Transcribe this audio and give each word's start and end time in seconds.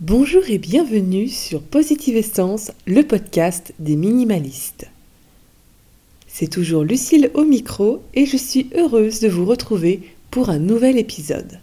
Bonjour 0.00 0.48
et 0.48 0.58
bienvenue 0.58 1.26
sur 1.26 1.60
Positive 1.60 2.16
Essence, 2.16 2.70
le 2.86 3.02
podcast 3.02 3.74
des 3.80 3.96
minimalistes. 3.96 4.86
C'est 6.28 6.46
toujours 6.46 6.84
Lucille 6.84 7.32
au 7.34 7.44
micro 7.44 8.00
et 8.14 8.24
je 8.24 8.36
suis 8.36 8.70
heureuse 8.76 9.18
de 9.18 9.26
vous 9.26 9.44
retrouver 9.44 10.02
pour 10.30 10.50
un 10.50 10.60
nouvel 10.60 10.98
épisode. 10.98 11.58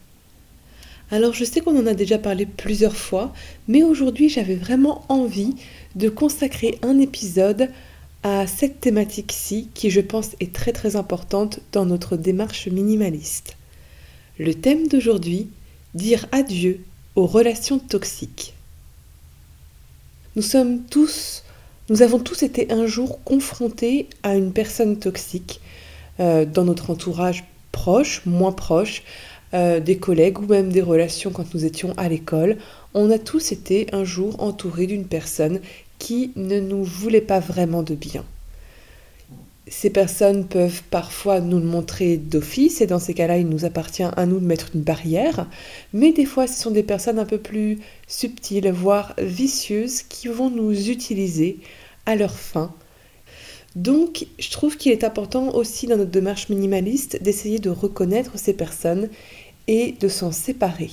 Alors 1.11 1.31
je 1.31 1.45
sais 1.45 1.61
qu'on 1.61 1.79
en 1.79 1.87
a 1.87 1.93
déjà 1.93 2.17
parlé 2.17 2.45
plusieurs 2.45 2.97
fois, 2.97 3.31
mais 3.69 3.83
aujourd'hui 3.83 4.28
j'avais 4.28 4.56
vraiment 4.56 5.06
envie 5.08 5.56
de 5.96 6.10
consacrer 6.10 6.78
un 6.81 6.99
épisode 6.99 7.70
à 8.24 8.47
cette 8.47 8.81
thématique-ci 8.81 9.70
qui 9.74 9.90
je 9.90 10.02
pense 10.02 10.31
est 10.42 10.52
très 10.52 10.74
très 10.74 10.97
importante 10.97 11.62
dans 11.72 11.86
notre 11.86 12.17
démarche 12.17 12.67
minimaliste. 12.67 13.56
Le 14.38 14.54
thème 14.54 14.90
d'aujourd'hui, 14.90 15.47
dire 15.94 16.27
adieu 16.34 16.81
aux 17.16 17.25
relations 17.25 17.79
toxiques. 17.79 18.53
Nous 20.35 20.41
sommes 20.41 20.81
tous, 20.83 21.43
nous 21.89 22.01
avons 22.01 22.19
tous 22.19 22.43
été 22.43 22.71
un 22.71 22.87
jour 22.87 23.23
confrontés 23.23 24.07
à 24.23 24.35
une 24.35 24.51
personne 24.51 24.97
toxique 24.97 25.61
euh, 26.20 26.45
dans 26.45 26.65
notre 26.65 26.89
entourage 26.89 27.45
proche, 27.71 28.21
moins 28.25 28.51
proche, 28.51 29.03
euh, 29.53 29.79
des 29.79 29.97
collègues 29.97 30.39
ou 30.39 30.47
même 30.47 30.71
des 30.71 30.81
relations 30.81 31.31
quand 31.31 31.53
nous 31.53 31.65
étions 31.65 31.93
à 31.97 32.09
l'école. 32.09 32.57
On 32.93 33.09
a 33.11 33.20
tous 33.20 33.51
été 33.51 33.87
un 33.93 34.03
jour 34.03 34.41
entourés 34.41 34.87
d'une 34.87 35.05
personne 35.05 35.61
qui 35.99 36.31
ne 36.35 36.59
nous 36.59 36.84
voulait 36.84 37.21
pas 37.21 37.39
vraiment 37.39 37.84
de 37.84 37.95
bien 37.95 38.25
ces 39.67 39.89
personnes 39.89 40.45
peuvent 40.45 40.83
parfois 40.91 41.39
nous 41.39 41.59
le 41.59 41.65
montrer 41.65 42.17
d'office 42.17 42.81
et 42.81 42.87
dans 42.87 42.99
ces 42.99 43.15
cas-là, 43.15 43.37
il 43.37 43.49
nous 43.49 43.65
appartient 43.65 44.03
à 44.03 44.25
nous 44.25 44.39
de 44.39 44.45
mettre 44.45 44.69
une 44.75 44.81
barrière. 44.81 45.47
Mais 45.91 46.11
des 46.11 46.25
fois, 46.25 46.45
ce 46.45 46.61
sont 46.61 46.71
des 46.71 46.83
personnes 46.83 47.17
un 47.17 47.25
peu 47.25 47.39
plus 47.39 47.79
subtiles, 48.07 48.70
voire 48.71 49.15
vicieuses, 49.17 50.03
qui 50.03 50.27
vont 50.27 50.51
nous 50.51 50.89
utiliser 50.89 51.57
à 52.05 52.15
leur 52.15 52.35
fin. 52.35 52.73
Donc, 53.75 54.27
je 54.40 54.51
trouve 54.51 54.77
qu'il 54.77 54.91
est 54.91 55.03
important 55.03 55.53
aussi 55.55 55.87
dans 55.87 55.97
notre 55.97 56.12
démarche 56.12 56.49
minimaliste 56.49 57.21
d'essayer 57.21 57.59
de 57.59 57.70
reconnaître 57.70 58.37
ces 58.37 58.53
personnes 58.53 59.09
et 59.68 59.93
de 59.99 60.07
s'en 60.07 60.31
séparer, 60.31 60.91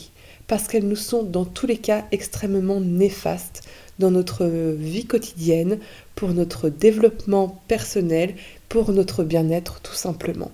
parce 0.49 0.67
qu'elles 0.67 0.89
nous 0.89 0.97
sont 0.97 1.23
dans 1.23 1.45
tous 1.45 1.67
les 1.67 1.77
cas 1.77 2.07
extrêmement 2.11 2.81
néfastes 2.81 3.63
dans 3.99 4.11
notre 4.11 4.47
vie 4.47 5.05
quotidienne, 5.05 5.79
pour 6.15 6.31
notre 6.31 6.69
développement 6.69 7.63
personnel, 7.69 8.35
pour 8.73 8.91
notre 8.91 9.23
bien-être 9.23 9.83
tout 9.83 9.93
simplement. 9.93 10.51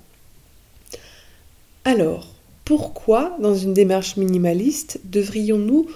Alors, 1.84 2.34
pourquoi 2.64 3.36
dans 3.40 3.54
une 3.54 3.74
démarche 3.74 4.16
minimaliste 4.16 4.98
devrions-nous 5.04 5.86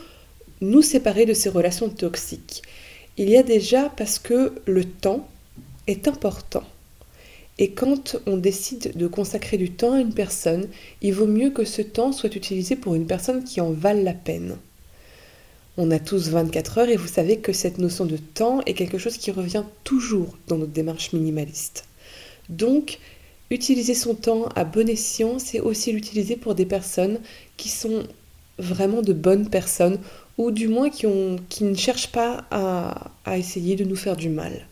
nous 0.60 0.82
séparer 0.82 1.26
de 1.26 1.34
ces 1.34 1.48
relations 1.48 1.88
toxiques? 1.88 2.62
Il 3.18 3.28
y 3.28 3.36
a 3.36 3.42
déjà 3.42 3.88
parce 3.96 4.20
que 4.20 4.52
le 4.66 4.84
temps 4.84 5.26
est 5.88 6.06
important. 6.06 6.62
Et 7.58 7.72
quand 7.72 8.16
on 8.26 8.36
décide 8.36 8.96
de 8.96 9.08
consacrer 9.08 9.56
du 9.56 9.72
temps 9.72 9.94
à 9.94 10.00
une 10.00 10.14
personne, 10.14 10.68
il 11.00 11.14
vaut 11.14 11.26
mieux 11.26 11.50
que 11.50 11.64
ce 11.64 11.82
temps 11.82 12.12
soit 12.12 12.36
utilisé 12.36 12.76
pour 12.76 12.94
une 12.94 13.08
personne 13.08 13.42
qui 13.42 13.60
en 13.60 13.72
vale 13.72 14.04
la 14.04 14.14
peine. 14.14 14.58
On 15.76 15.90
a 15.90 15.98
tous 15.98 16.28
24 16.28 16.78
heures 16.78 16.88
et 16.88 16.96
vous 16.96 17.08
savez 17.08 17.38
que 17.38 17.52
cette 17.52 17.78
notion 17.78 18.04
de 18.04 18.16
temps 18.16 18.60
est 18.66 18.74
quelque 18.74 18.98
chose 18.98 19.16
qui 19.16 19.32
revient 19.32 19.64
toujours 19.82 20.36
dans 20.46 20.58
notre 20.58 20.70
démarche 20.70 21.12
minimaliste. 21.12 21.84
Donc, 22.52 22.98
utiliser 23.50 23.94
son 23.94 24.14
temps 24.14 24.48
à 24.54 24.64
bon 24.64 24.88
escient, 24.88 25.38
c'est 25.38 25.60
aussi 25.60 25.92
l'utiliser 25.92 26.36
pour 26.36 26.54
des 26.54 26.66
personnes 26.66 27.18
qui 27.56 27.68
sont 27.68 28.04
vraiment 28.58 29.02
de 29.02 29.12
bonnes 29.12 29.48
personnes 29.48 29.98
ou 30.38 30.50
du 30.50 30.68
moins 30.68 30.90
qui, 30.90 31.06
ne 31.06 31.74
cherchent 31.74 32.12
pas 32.12 32.44
à, 32.50 33.38
essayer 33.38 33.76
de 33.76 33.84
nous 33.84 33.96
faire 33.96 34.16
du 34.16 34.28
mal. 34.28 34.66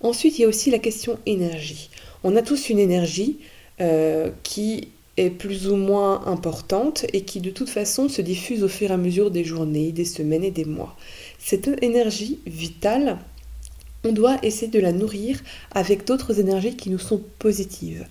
Ensuite, 0.00 0.38
il 0.38 0.42
y 0.42 0.44
a 0.44 0.48
aussi 0.48 0.70
la 0.70 0.78
question 0.78 1.18
énergie. 1.26 1.90
On 2.22 2.36
a 2.36 2.42
tous 2.42 2.68
une 2.68 2.78
énergie 2.78 3.38
euh, 3.80 4.30
qui 4.42 4.88
est 5.16 5.30
plus 5.30 5.68
ou 5.68 5.76
moins 5.76 6.26
importante 6.26 7.04
et 7.12 7.22
qui 7.22 7.40
de 7.40 7.50
toute 7.50 7.68
façon 7.68 8.08
se 8.08 8.22
diffuse 8.22 8.62
au 8.62 8.68
fur 8.68 8.90
et 8.90 8.94
à 8.94 8.96
mesure 8.96 9.32
des 9.32 9.44
journées, 9.44 9.90
des 9.90 10.04
semaines 10.04 10.44
et 10.44 10.52
des 10.52 10.64
mois. 10.64 10.96
Cette 11.38 11.82
énergie 11.82 12.38
vitale, 12.46 13.18
on 14.04 14.12
doit 14.12 14.38
essayer 14.42 14.70
de 14.70 14.80
la 14.80 14.92
nourrir 14.92 15.40
avec 15.72 16.06
d'autres 16.06 16.40
énergies 16.40 16.76
qui 16.76 16.90
nous 16.90 16.98
sont 16.98 17.22
positives. 17.38 18.06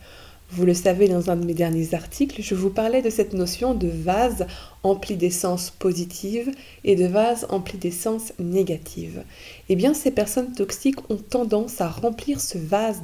Vous 0.50 0.66
le 0.66 0.74
savez, 0.74 1.10
dans 1.10 1.30
un 1.30 1.36
de 1.36 1.46
mes 1.46 1.54
derniers 1.54 1.94
articles, 1.94 2.42
je 2.42 2.56
vous 2.56 2.70
parlais 2.70 3.02
de 3.02 3.10
cette 3.10 3.34
notion 3.34 3.74
de 3.74 3.90
vase 3.90 4.48
empli 4.82 5.18
d'essence 5.18 5.72
positive 5.72 6.52
et 6.86 6.96
de 6.96 7.06
vase 7.06 7.46
empli 7.50 7.78
d'essence 7.78 8.32
négative. 8.40 9.24
Eh 9.68 9.76
bien, 9.76 9.94
ces 9.94 10.12
personnes 10.12 10.54
toxiques 10.54 11.10
ont 11.10 11.18
tendance 11.18 11.82
à 11.82 11.90
remplir 11.90 12.40
ce 12.40 12.58
vase 12.58 13.02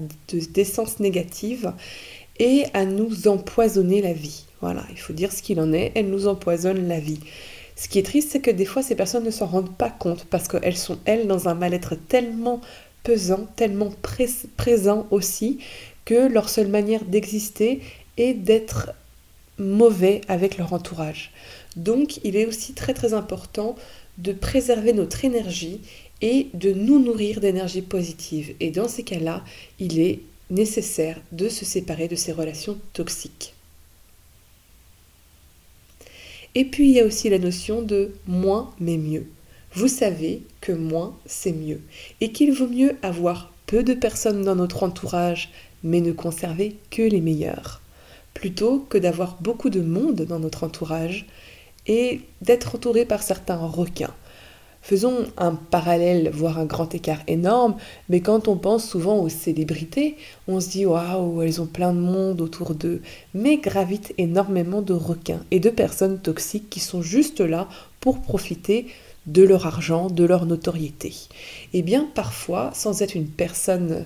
d'essence 0.54 1.02
négative 1.02 1.74
et 2.40 2.64
à 2.74 2.86
nous 2.86 3.28
empoisonner 3.28 4.02
la 4.02 4.14
vie. 4.14 4.46
Voilà, 4.62 4.86
il 4.92 4.98
faut 4.98 5.14
dire 5.14 5.34
ce 5.34 5.42
qu'il 5.42 5.60
en 5.60 5.74
est, 5.74 5.92
elles 5.96 6.10
nous 6.10 6.28
empoisonnent 6.28 6.88
la 6.88 7.02
vie. 7.02 7.20
Ce 7.76 7.88
qui 7.88 8.00
est 8.00 8.04
triste, 8.04 8.30
c'est 8.32 8.40
que 8.40 8.52
des 8.52 8.66
fois, 8.66 8.84
ces 8.84 8.96
personnes 8.96 9.24
ne 9.24 9.32
s'en 9.32 9.48
rendent 9.48 9.76
pas 9.76 9.90
compte 9.90 10.26
parce 10.26 10.48
qu'elles 10.48 10.78
sont, 10.78 11.00
elles, 11.06 11.28
dans 11.28 11.48
un 11.48 11.56
mal-être 11.56 11.96
tellement 11.96 12.62
pesant, 13.04 13.48
tellement 13.56 13.92
présent 14.58 15.08
aussi, 15.12 15.60
que 16.06 16.28
leur 16.28 16.50
seule 16.50 16.68
manière 16.68 17.04
d'exister 17.06 17.82
est 18.18 18.34
d'être 18.34 18.92
mauvais 19.58 20.22
avec 20.28 20.58
leur 20.58 20.74
entourage. 20.74 21.32
Donc, 21.76 22.20
il 22.24 22.36
est 22.36 22.46
aussi 22.46 22.74
très 22.74 22.94
très 22.94 23.14
important 23.14 23.76
de 24.18 24.32
préserver 24.32 24.94
notre 24.94 25.26
énergie 25.26 25.82
et 26.22 26.48
de 26.54 26.72
nous 26.72 27.00
nourrir 27.00 27.40
d'énergie 27.40 27.82
positive. 27.82 28.54
Et 28.60 28.72
dans 28.72 28.88
ces 28.88 29.04
cas-là, 29.04 29.44
il 29.80 30.00
est 30.00 30.20
nécessaire 30.50 31.20
de 31.32 31.50
se 31.50 31.66
séparer 31.66 32.08
de 32.08 32.16
ces 32.16 32.32
relations 32.32 32.78
toxiques. 32.94 33.53
Et 36.56 36.66
puis 36.66 36.90
il 36.90 36.96
y 36.96 37.00
a 37.00 37.06
aussi 37.06 37.30
la 37.30 37.40
notion 37.40 37.82
de 37.82 38.14
moins 38.28 38.72
mais 38.80 38.98
mieux. 38.98 39.28
Vous 39.74 39.88
savez 39.88 40.44
que 40.62 40.72
moins 40.72 41.16
c'est 41.26 41.52
mieux 41.52 41.82
et 42.22 42.32
qu'il 42.32 42.52
vaut 42.52 42.68
mieux 42.68 42.96
avoir 43.02 43.52
peu 43.66 43.84
de 43.84 43.94
personnes 43.94 44.44
dans 44.44 44.56
notre 44.56 44.84
entourage 44.84 45.52
mais 45.84 46.00
ne 46.00 46.12
conserver 46.12 46.78
que 46.92 47.02
les 47.02 47.22
meilleurs, 47.22 47.82
plutôt 48.34 48.80
que 48.90 48.98
d'avoir 48.98 49.38
beaucoup 49.42 49.70
de 49.70 49.82
monde 49.82 50.22
dans 50.22 50.40
notre 50.40 50.64
entourage 50.64 51.26
et 51.88 52.22
d'être 52.42 52.76
entouré 52.76 53.06
par 53.06 53.22
certains 53.22 53.58
requins. 53.58 54.14
Faisons 54.84 55.28
un 55.38 55.56
parallèle, 55.56 56.30
voire 56.34 56.60
un 56.60 56.66
grand 56.66 56.94
écart 56.94 57.22
énorme, 57.28 57.78
mais 58.10 58.20
quand 58.20 58.50
on 58.50 58.58
pense 58.58 58.86
souvent 58.86 59.16
aux 59.20 59.30
célébrités, 59.30 60.18
on 60.50 60.60
se 60.60 60.68
dit 60.68 60.86
waouh, 60.86 61.42
elles 61.42 61.62
ont 61.62 61.68
plein 61.68 61.94
de 61.94 62.00
monde 62.00 62.42
autour 62.42 62.76
d'eux, 62.76 63.02
mais 63.34 63.56
gravitent 63.56 64.14
énormément 64.18 64.82
de 64.82 64.92
requins 64.92 65.40
et 65.52 65.62
de 65.62 65.70
personnes 65.70 66.20
toxiques 66.20 66.70
qui 66.70 66.82
sont 66.82 67.02
juste 67.02 67.40
là 67.40 67.70
pour 68.02 68.22
profiter 68.22 68.88
de 69.26 69.44
leur 69.44 69.68
argent, 69.68 70.10
de 70.10 70.26
leur 70.26 70.46
notoriété. 70.46 71.14
Et 71.72 71.82
bien 71.82 72.10
parfois, 72.14 72.72
sans 72.74 73.02
être 73.02 73.16
une 73.16 73.30
personne, 73.30 74.06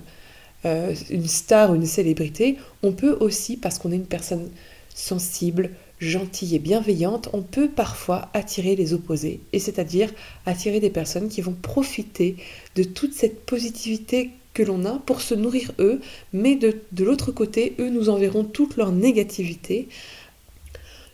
euh, 0.64 0.94
une 1.10 1.26
star 1.26 1.72
ou 1.72 1.74
une 1.74 1.86
célébrité, 1.86 2.56
on 2.84 2.92
peut 2.92 3.16
aussi, 3.18 3.56
parce 3.56 3.80
qu'on 3.80 3.90
est 3.90 3.96
une 3.96 4.06
personne 4.06 4.48
sensible, 4.94 5.70
gentille 5.98 6.54
et 6.54 6.58
bienveillante, 6.58 7.28
on 7.32 7.42
peut 7.42 7.68
parfois 7.68 8.28
attirer 8.34 8.76
les 8.76 8.92
opposés, 8.92 9.40
et 9.52 9.58
c'est-à-dire 9.58 10.12
attirer 10.46 10.80
des 10.80 10.90
personnes 10.90 11.28
qui 11.28 11.40
vont 11.40 11.56
profiter 11.60 12.36
de 12.76 12.84
toute 12.84 13.14
cette 13.14 13.44
positivité 13.44 14.30
que 14.54 14.62
l'on 14.62 14.84
a 14.84 14.98
pour 14.98 15.20
se 15.20 15.34
nourrir 15.34 15.72
eux, 15.78 16.00
mais 16.32 16.56
de, 16.56 17.04
l'autre 17.04 17.32
côté, 17.32 17.74
eux 17.78 17.90
nous 17.90 18.08
enverront 18.08 18.44
toute 18.44 18.76
leur 18.76 18.92
négativité. 18.92 19.88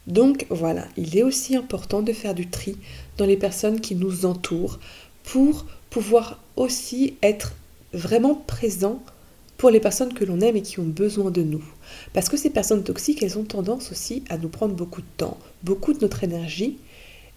Donc 0.06 0.46
voilà, 0.50 0.86
il 0.96 1.16
est 1.16 1.22
aussi 1.22 1.56
important 1.56 2.02
de 2.02 2.12
faire 2.12 2.34
du 2.34 2.48
tri 2.48 2.76
dans 3.16 3.26
les 3.26 3.36
personnes 3.36 3.80
qui 3.80 3.96
nous 3.96 4.26
entourent 4.26 4.78
pour 5.24 5.66
pouvoir 5.90 6.40
aussi 6.56 7.16
être 7.22 7.54
vraiment 7.92 8.34
présent 8.34 9.02
pour 9.56 9.70
les 9.70 9.80
personnes 9.80 10.14
que 10.14 10.24
l'on 10.24 10.40
aime 10.40 10.56
et 10.56 10.62
qui 10.62 10.80
ont 10.80 10.84
besoin 10.84 11.30
de 11.30 11.42
nous. 11.42 11.64
Parce 12.12 12.28
que 12.28 12.36
ces 12.36 12.50
personnes 12.50 12.84
toxiques, 12.84 13.22
elles 13.22 13.38
ont 13.38 13.44
tendance 13.44 13.90
aussi 13.90 14.24
à 14.28 14.38
nous 14.38 14.48
prendre 14.48 14.74
beaucoup 14.74 15.00
de 15.00 15.06
temps, 15.16 15.38
beaucoup 15.62 15.92
de 15.92 16.00
notre 16.00 16.24
énergie, 16.24 16.78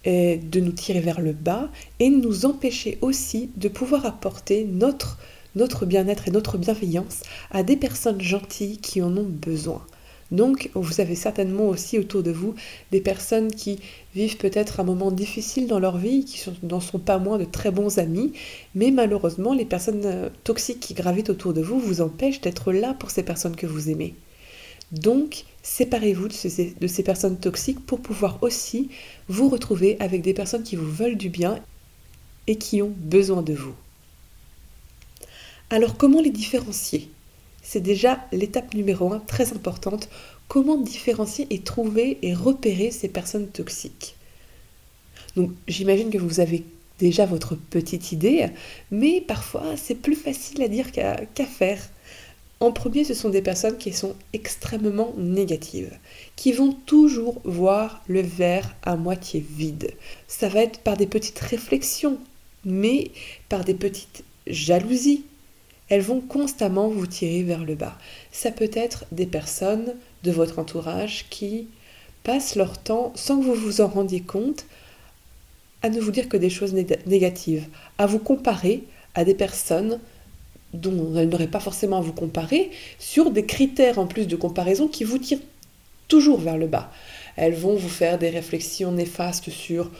de 0.04 0.60
nous 0.60 0.72
tirer 0.72 1.00
vers 1.00 1.20
le 1.20 1.32
bas 1.32 1.68
et 1.98 2.08
nous 2.08 2.46
empêcher 2.46 2.98
aussi 3.02 3.50
de 3.56 3.68
pouvoir 3.68 4.06
apporter 4.06 4.64
notre, 4.64 5.18
notre 5.54 5.86
bien-être 5.86 6.28
et 6.28 6.30
notre 6.30 6.56
bienveillance 6.56 7.22
à 7.50 7.62
des 7.62 7.76
personnes 7.76 8.20
gentilles 8.20 8.78
qui 8.78 9.02
en 9.02 9.16
ont 9.16 9.28
besoin. 9.28 9.84
Donc, 10.30 10.70
vous 10.74 11.00
avez 11.00 11.14
certainement 11.14 11.68
aussi 11.68 11.98
autour 11.98 12.22
de 12.22 12.30
vous 12.30 12.54
des 12.92 13.00
personnes 13.00 13.50
qui 13.50 13.78
vivent 14.14 14.36
peut-être 14.36 14.80
un 14.80 14.84
moment 14.84 15.10
difficile 15.10 15.66
dans 15.66 15.78
leur 15.78 15.96
vie, 15.96 16.24
qui 16.24 16.50
n'en 16.62 16.80
sont 16.80 16.98
pas 16.98 17.18
moins 17.18 17.38
de 17.38 17.44
très 17.44 17.70
bons 17.70 17.98
amis, 17.98 18.32
mais 18.74 18.90
malheureusement, 18.90 19.54
les 19.54 19.64
personnes 19.64 20.04
euh, 20.04 20.28
toxiques 20.44 20.80
qui 20.80 20.94
gravitent 20.94 21.30
autour 21.30 21.54
de 21.54 21.62
vous 21.62 21.80
vous 21.80 22.02
empêchent 22.02 22.42
d'être 22.42 22.72
là 22.72 22.94
pour 22.94 23.10
ces 23.10 23.22
personnes 23.22 23.56
que 23.56 23.66
vous 23.66 23.88
aimez. 23.88 24.14
Donc, 24.92 25.44
séparez-vous 25.62 26.28
de 26.28 26.32
ces, 26.32 26.74
de 26.78 26.86
ces 26.86 27.02
personnes 27.02 27.38
toxiques 27.38 27.84
pour 27.84 28.00
pouvoir 28.00 28.38
aussi 28.42 28.88
vous 29.28 29.48
retrouver 29.48 29.96
avec 30.00 30.22
des 30.22 30.34
personnes 30.34 30.62
qui 30.62 30.76
vous 30.76 30.90
veulent 30.90 31.18
du 31.18 31.28
bien 31.28 31.58
et 32.46 32.56
qui 32.56 32.80
ont 32.82 32.94
besoin 32.96 33.42
de 33.42 33.52
vous. 33.52 33.74
Alors 35.70 35.98
comment 35.98 36.22
les 36.22 36.30
différencier? 36.30 37.10
C'est 37.70 37.80
déjà 37.80 38.18
l'étape 38.32 38.72
numéro 38.72 39.12
un 39.12 39.18
très 39.18 39.52
importante. 39.52 40.08
Comment 40.48 40.78
différencier 40.78 41.46
et 41.50 41.60
trouver 41.60 42.16
et 42.22 42.32
repérer 42.32 42.90
ces 42.90 43.08
personnes 43.08 43.46
toxiques? 43.48 44.16
Donc 45.36 45.50
j'imagine 45.66 46.08
que 46.08 46.16
vous 46.16 46.40
avez 46.40 46.64
déjà 46.98 47.26
votre 47.26 47.56
petite 47.56 48.10
idée, 48.10 48.46
mais 48.90 49.20
parfois 49.20 49.76
c'est 49.76 49.96
plus 49.96 50.14
facile 50.14 50.62
à 50.62 50.68
dire 50.68 50.92
qu'à 50.92 51.44
faire. 51.44 51.86
En 52.60 52.72
premier, 52.72 53.04
ce 53.04 53.12
sont 53.12 53.28
des 53.28 53.42
personnes 53.42 53.76
qui 53.76 53.92
sont 53.92 54.16
extrêmement 54.32 55.12
négatives, 55.18 55.92
qui 56.36 56.52
vont 56.52 56.72
toujours 56.86 57.38
voir 57.44 58.02
le 58.08 58.22
verre 58.22 58.74
à 58.82 58.96
moitié 58.96 59.44
vide. 59.46 59.92
Ça 60.26 60.48
va 60.48 60.62
être 60.62 60.80
par 60.80 60.96
des 60.96 61.06
petites 61.06 61.38
réflexions, 61.38 62.16
mais 62.64 63.10
par 63.50 63.62
des 63.62 63.74
petites 63.74 64.24
jalousies, 64.46 65.24
elles 65.88 66.02
vont 66.02 66.20
constamment 66.20 66.88
vous 66.88 67.06
tirer 67.06 67.42
vers 67.42 67.64
le 67.64 67.74
bas. 67.74 67.96
Ça 68.32 68.50
peut 68.50 68.70
être 68.72 69.04
des 69.12 69.26
personnes 69.26 69.94
de 70.24 70.30
votre 70.30 70.58
entourage 70.58 71.26
qui 71.30 71.68
passent 72.24 72.56
leur 72.56 72.78
temps, 72.78 73.12
sans 73.14 73.38
que 73.38 73.44
vous 73.44 73.54
vous 73.54 73.80
en 73.80 73.88
rendiez 73.88 74.20
compte, 74.20 74.66
à 75.82 75.88
ne 75.88 76.00
vous 76.00 76.10
dire 76.10 76.28
que 76.28 76.36
des 76.36 76.50
choses 76.50 76.74
négatives, 77.06 77.66
à 77.98 78.06
vous 78.06 78.18
comparer 78.18 78.84
à 79.14 79.24
des 79.24 79.34
personnes 79.34 80.00
dont 80.74 81.16
elles 81.16 81.28
n'auraient 81.28 81.46
pas 81.46 81.60
forcément 81.60 81.98
à 81.98 82.02
vous 82.02 82.12
comparer, 82.12 82.70
sur 82.98 83.30
des 83.30 83.46
critères 83.46 83.98
en 83.98 84.06
plus 84.06 84.26
de 84.26 84.36
comparaison 84.36 84.88
qui 84.88 85.04
vous 85.04 85.18
tirent 85.18 85.40
toujours 86.08 86.40
vers 86.40 86.58
le 86.58 86.66
bas. 86.66 86.92
Elles 87.36 87.54
vont 87.54 87.76
vous 87.76 87.88
faire 87.88 88.18
des 88.18 88.28
réflexions 88.28 88.92
néfastes 88.92 89.50
sur 89.50 89.90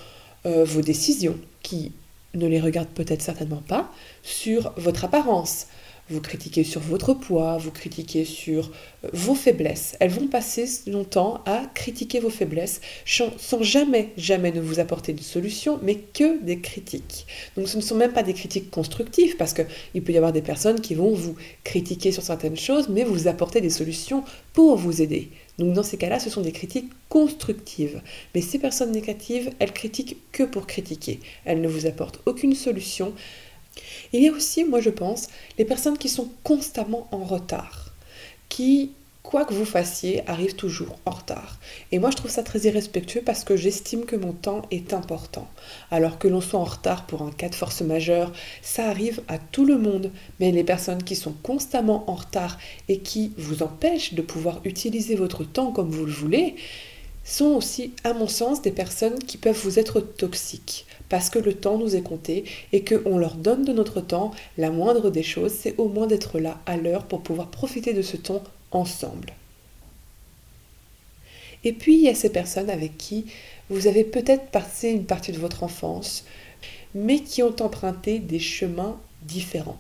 euh, 0.45 0.65
vos 0.65 0.83
décisions, 0.83 1.39
qui 1.63 1.93
ne 2.35 2.47
les 2.47 2.61
regardent 2.61 2.89
peut-être 2.89 3.23
certainement 3.23 3.63
pas, 3.67 3.93
sur 4.23 4.73
votre 4.77 5.05
apparence, 5.05 5.67
vous 6.11 6.21
critiquez 6.21 6.65
sur 6.65 6.81
votre 6.81 7.13
poids, 7.13 7.59
vous 7.59 7.71
critiquez 7.71 8.25
sur 8.25 8.71
euh, 9.05 9.09
vos 9.13 9.35
faiblesses. 9.35 9.95
Elles 10.01 10.11
vont 10.11 10.27
passer 10.27 10.67
longtemps 10.87 11.43
à 11.45 11.63
critiquer 11.75 12.21
vos 12.21 12.31
faiblesses 12.31 12.81
sans 13.05 13.63
jamais, 13.63 14.13
jamais 14.17 14.53
ne 14.53 14.61
vous 14.61 14.81
apporter 14.81 15.13
de 15.13 15.21
solution, 15.21 15.79
mais 15.83 15.97
que 15.97 16.43
des 16.43 16.61
critiques. 16.61 17.27
Donc 17.57 17.69
ce 17.69 17.77
ne 17.77 17.83
sont 17.83 17.95
même 17.95 18.13
pas 18.13 18.23
des 18.23 18.35
critiques 18.35 18.71
constructives, 18.71 19.37
parce 19.37 19.53
qu'il 19.53 20.03
peut 20.03 20.13
y 20.13 20.17
avoir 20.17 20.33
des 20.33 20.43
personnes 20.43 20.81
qui 20.81 20.95
vont 20.95 21.13
vous 21.13 21.37
critiquer 21.65 22.11
sur 22.11 22.23
certaines 22.23 22.57
choses, 22.57 22.89
mais 22.89 23.05
vous 23.05 23.29
apporter 23.29 23.61
des 23.61 23.71
solutions 23.71 24.25
pour 24.55 24.77
vous 24.77 25.03
aider. 25.03 25.31
Donc 25.59 25.73
dans 25.75 25.83
ces 25.83 25.97
cas-là, 25.97 26.21
ce 26.21 26.31
sont 26.31 26.41
des 26.41 26.53
critiques 26.53 26.91
constructives. 27.09 28.01
Mais 28.35 28.41
ces 28.41 28.59
personnes 28.59 28.93
négatives, 28.93 29.51
elles 29.59 29.73
critiquent 29.73 30.19
que 30.33 30.45
pour 30.45 30.67
critiquer. 30.67 31.21
Elles 31.45 31.61
ne 31.61 31.69
vous 31.69 31.87
apportent 31.87 32.21
aucune 32.27 32.55
solution. 32.55 33.13
Il 34.13 34.23
y 34.23 34.29
a 34.29 34.33
aussi, 34.33 34.65
moi 34.65 34.81
je 34.81 34.91
pense, 34.91 35.29
les 35.59 35.65
personnes 35.65 35.99
qui 35.99 36.09
sont 36.09 36.31
constamment 36.45 37.09
en 37.11 37.25
retard, 37.25 37.93
qui, 38.49 38.93
quoi 39.23 39.45
que 39.45 39.55
vous 39.55 39.65
fassiez, 39.65 40.29
arrivent 40.29 40.55
toujours 40.55 40.97
en 41.05 41.11
retard. 41.11 41.59
Et 41.93 41.99
moi 41.99 42.11
je 42.11 42.17
trouve 42.17 42.31
ça 42.31 42.43
très 42.43 42.61
irrespectueux 42.61 43.23
parce 43.25 43.45
que 43.45 43.57
j'estime 43.57 44.05
que 44.05 44.17
mon 44.17 44.33
temps 44.33 44.63
est 44.71 44.93
important. 44.93 45.49
Alors 45.91 46.19
que 46.19 46.29
l'on 46.29 46.41
soit 46.41 46.61
en 46.61 46.65
retard 46.65 47.07
pour 47.07 47.23
un 47.23 47.31
cas 47.31 47.49
de 47.49 47.55
force 47.55 47.83
majeure, 47.83 48.33
ça 48.63 48.89
arrive 48.89 49.23
à 49.29 49.39
tout 49.39 49.65
le 49.65 49.79
monde. 49.79 50.11
Mais 50.41 50.51
les 50.51 50.65
personnes 50.65 51.03
qui 51.03 51.17
sont 51.17 51.35
constamment 51.43 52.11
en 52.11 52.15
retard 52.15 52.59
et 52.89 52.99
qui 53.01 53.33
vous 53.37 53.63
empêchent 53.63 54.15
de 54.15 54.23
pouvoir 54.23 54.61
utiliser 54.65 55.15
votre 55.15 55.45
temps 55.45 55.73
comme 55.73 55.91
vous 55.91 56.07
le 56.07 56.13
voulez, 56.13 56.57
sont 57.25 57.55
aussi, 57.57 57.93
à 58.05 58.15
mon 58.15 58.27
sens, 58.27 58.63
des 58.63 58.71
personnes 58.71 59.19
qui 59.19 59.37
peuvent 59.37 59.61
vous 59.63 59.79
être 59.79 60.01
toxiques 60.01 60.87
parce 61.09 61.31
que 61.31 61.39
le 61.39 61.55
temps 61.55 61.79
nous 61.79 61.97
est 61.97 62.03
compté 62.03 62.45
et 62.73 62.85
qu'on 62.85 63.19
leur 63.19 63.35
donne 63.35 63.65
de 63.65 63.73
notre 63.73 64.01
temps, 64.01 64.31
la 64.57 64.71
moindre 64.71 65.11
des 65.11 65.23
choses, 65.23 65.53
c'est 65.53 65.75
au 65.79 65.89
moins 65.89 66.07
d'être 66.07 66.39
là 66.39 66.59
à 66.67 66.77
l'heure 66.77 67.05
pour 67.05 67.23
pouvoir 67.23 67.49
profiter 67.49 67.93
de 67.93 68.03
ce 68.03 68.17
temps 68.17 68.43
ensemble. 68.71 69.33
Et 71.65 71.73
puis 71.73 71.95
il 71.95 72.03
y 72.03 72.09
a 72.09 72.15
ces 72.15 72.31
personnes 72.31 72.71
avec 72.71 72.97
qui 72.97 73.27
vous 73.71 73.87
avez 73.87 74.05
peut-être 74.05 74.47
passé 74.51 74.91
une 74.91 75.05
partie 75.05 75.33
de 75.33 75.39
votre 75.39 75.63
enfance, 75.63 76.25
mais 76.95 77.21
qui 77.21 77.43
ont 77.43 77.57
emprunté 77.61 78.19
des 78.19 78.39
chemins 78.39 78.99
différents 79.23 79.79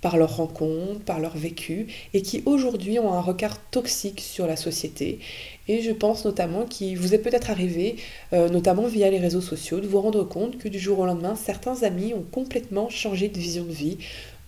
par 0.00 0.16
leur 0.16 0.36
rencontre, 0.36 1.00
par 1.00 1.20
leur 1.20 1.36
vécu, 1.36 1.86
et 2.12 2.22
qui 2.22 2.42
aujourd'hui 2.44 2.98
ont 2.98 3.12
un 3.12 3.20
regard 3.20 3.56
toxique 3.70 4.20
sur 4.20 4.48
la 4.48 4.56
société. 4.56 5.20
Et 5.68 5.80
je 5.80 5.92
pense 5.92 6.24
notamment 6.24 6.66
qu'il 6.66 6.98
vous 6.98 7.14
est 7.14 7.18
peut-être 7.18 7.50
arrivé, 7.50 7.96
euh, 8.32 8.48
notamment 8.48 8.88
via 8.88 9.08
les 9.10 9.20
réseaux 9.20 9.40
sociaux, 9.40 9.78
de 9.78 9.86
vous 9.86 10.00
rendre 10.00 10.24
compte 10.24 10.58
que 10.58 10.68
du 10.68 10.80
jour 10.80 10.98
au 10.98 11.06
lendemain, 11.06 11.36
certains 11.36 11.84
amis 11.84 12.14
ont 12.14 12.26
complètement 12.32 12.90
changé 12.90 13.28
de 13.28 13.38
vision 13.38 13.62
de 13.62 13.72
vie, 13.72 13.98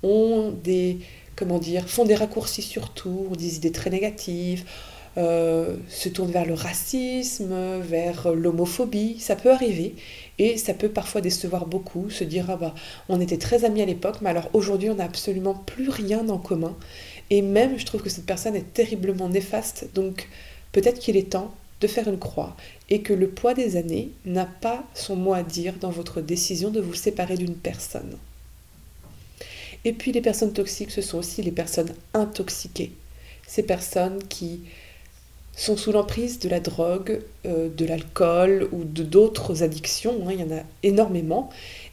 ont 0.02 0.52
des, 0.64 0.98
comment 1.36 1.58
dire, 1.58 1.88
font 1.88 2.04
des 2.04 2.14
raccourcis 2.14 2.62
sur 2.62 2.90
tout, 2.90 3.28
ont 3.30 3.36
des 3.36 3.56
idées 3.56 3.72
très 3.72 3.90
négatives, 3.90 4.64
euh, 5.16 5.76
se 5.88 6.08
tournent 6.08 6.32
vers 6.32 6.44
le 6.44 6.54
racisme, 6.54 7.78
vers 7.80 8.32
l'homophobie, 8.32 9.16
ça 9.20 9.36
peut 9.36 9.52
arriver. 9.52 9.94
Et 10.38 10.56
ça 10.56 10.74
peut 10.74 10.88
parfois 10.88 11.20
décevoir 11.20 11.66
beaucoup, 11.66 12.10
se 12.10 12.24
dire 12.24 12.46
ah 12.50 12.56
bah 12.56 12.74
on 13.08 13.20
était 13.20 13.38
très 13.38 13.64
amis 13.64 13.82
à 13.82 13.86
l'époque, 13.86 14.16
mais 14.20 14.30
alors 14.30 14.50
aujourd'hui 14.52 14.90
on 14.90 14.96
n'a 14.96 15.04
absolument 15.04 15.54
plus 15.54 15.88
rien 15.88 16.28
en 16.28 16.38
commun. 16.38 16.76
Et 17.30 17.42
même 17.42 17.78
je 17.78 17.86
trouve 17.86 18.02
que 18.02 18.10
cette 18.10 18.26
personne 18.26 18.56
est 18.56 18.72
terriblement 18.74 19.28
néfaste, 19.28 19.88
donc 19.94 20.28
peut-être 20.72 20.98
qu'il 20.98 21.16
est 21.16 21.30
temps 21.30 21.54
de 21.80 21.86
faire 21.86 22.08
une 22.08 22.18
croix 22.18 22.56
et 22.90 23.02
que 23.02 23.12
le 23.12 23.28
poids 23.28 23.54
des 23.54 23.76
années 23.76 24.10
n'a 24.24 24.46
pas 24.46 24.84
son 24.94 25.16
mot 25.16 25.34
à 25.34 25.42
dire 25.42 25.74
dans 25.80 25.90
votre 25.90 26.20
décision 26.20 26.70
de 26.70 26.80
vous 26.80 26.94
séparer 26.94 27.36
d'une 27.36 27.54
personne. 27.54 28.16
Et 29.84 29.92
puis 29.92 30.12
les 30.12 30.20
personnes 30.20 30.52
toxiques, 30.52 30.90
ce 30.90 31.02
sont 31.02 31.18
aussi 31.18 31.42
les 31.42 31.52
personnes 31.52 31.94
intoxiquées. 32.14 32.92
Ces 33.46 33.62
personnes 33.62 34.22
qui 34.28 34.60
sont 35.56 35.76
sous 35.76 35.92
l'emprise 35.92 36.38
de 36.38 36.48
la 36.48 36.60
drogue, 36.60 37.20
euh, 37.46 37.68
de 37.68 37.84
l'alcool 37.84 38.68
ou 38.72 38.84
d'autres 38.84 39.62
addictions, 39.62 40.26
hein, 40.26 40.32
il 40.32 40.40
y 40.40 40.42
en 40.42 40.56
a 40.56 40.62
énormément, 40.82 41.50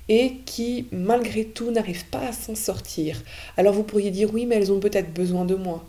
et 0.09 0.33
qui 0.45 0.87
malgré 0.91 1.45
tout 1.45 1.71
n'arrivent 1.71 2.05
pas 2.05 2.27
à 2.27 2.33
s'en 2.33 2.55
sortir. 2.55 3.21
Alors 3.57 3.73
vous 3.73 3.83
pourriez 3.83 4.11
dire 4.11 4.33
oui, 4.33 4.45
mais 4.45 4.55
elles 4.55 4.71
ont 4.71 4.79
peut-être 4.79 5.13
besoin 5.13 5.45
de 5.45 5.55
moi. 5.55 5.85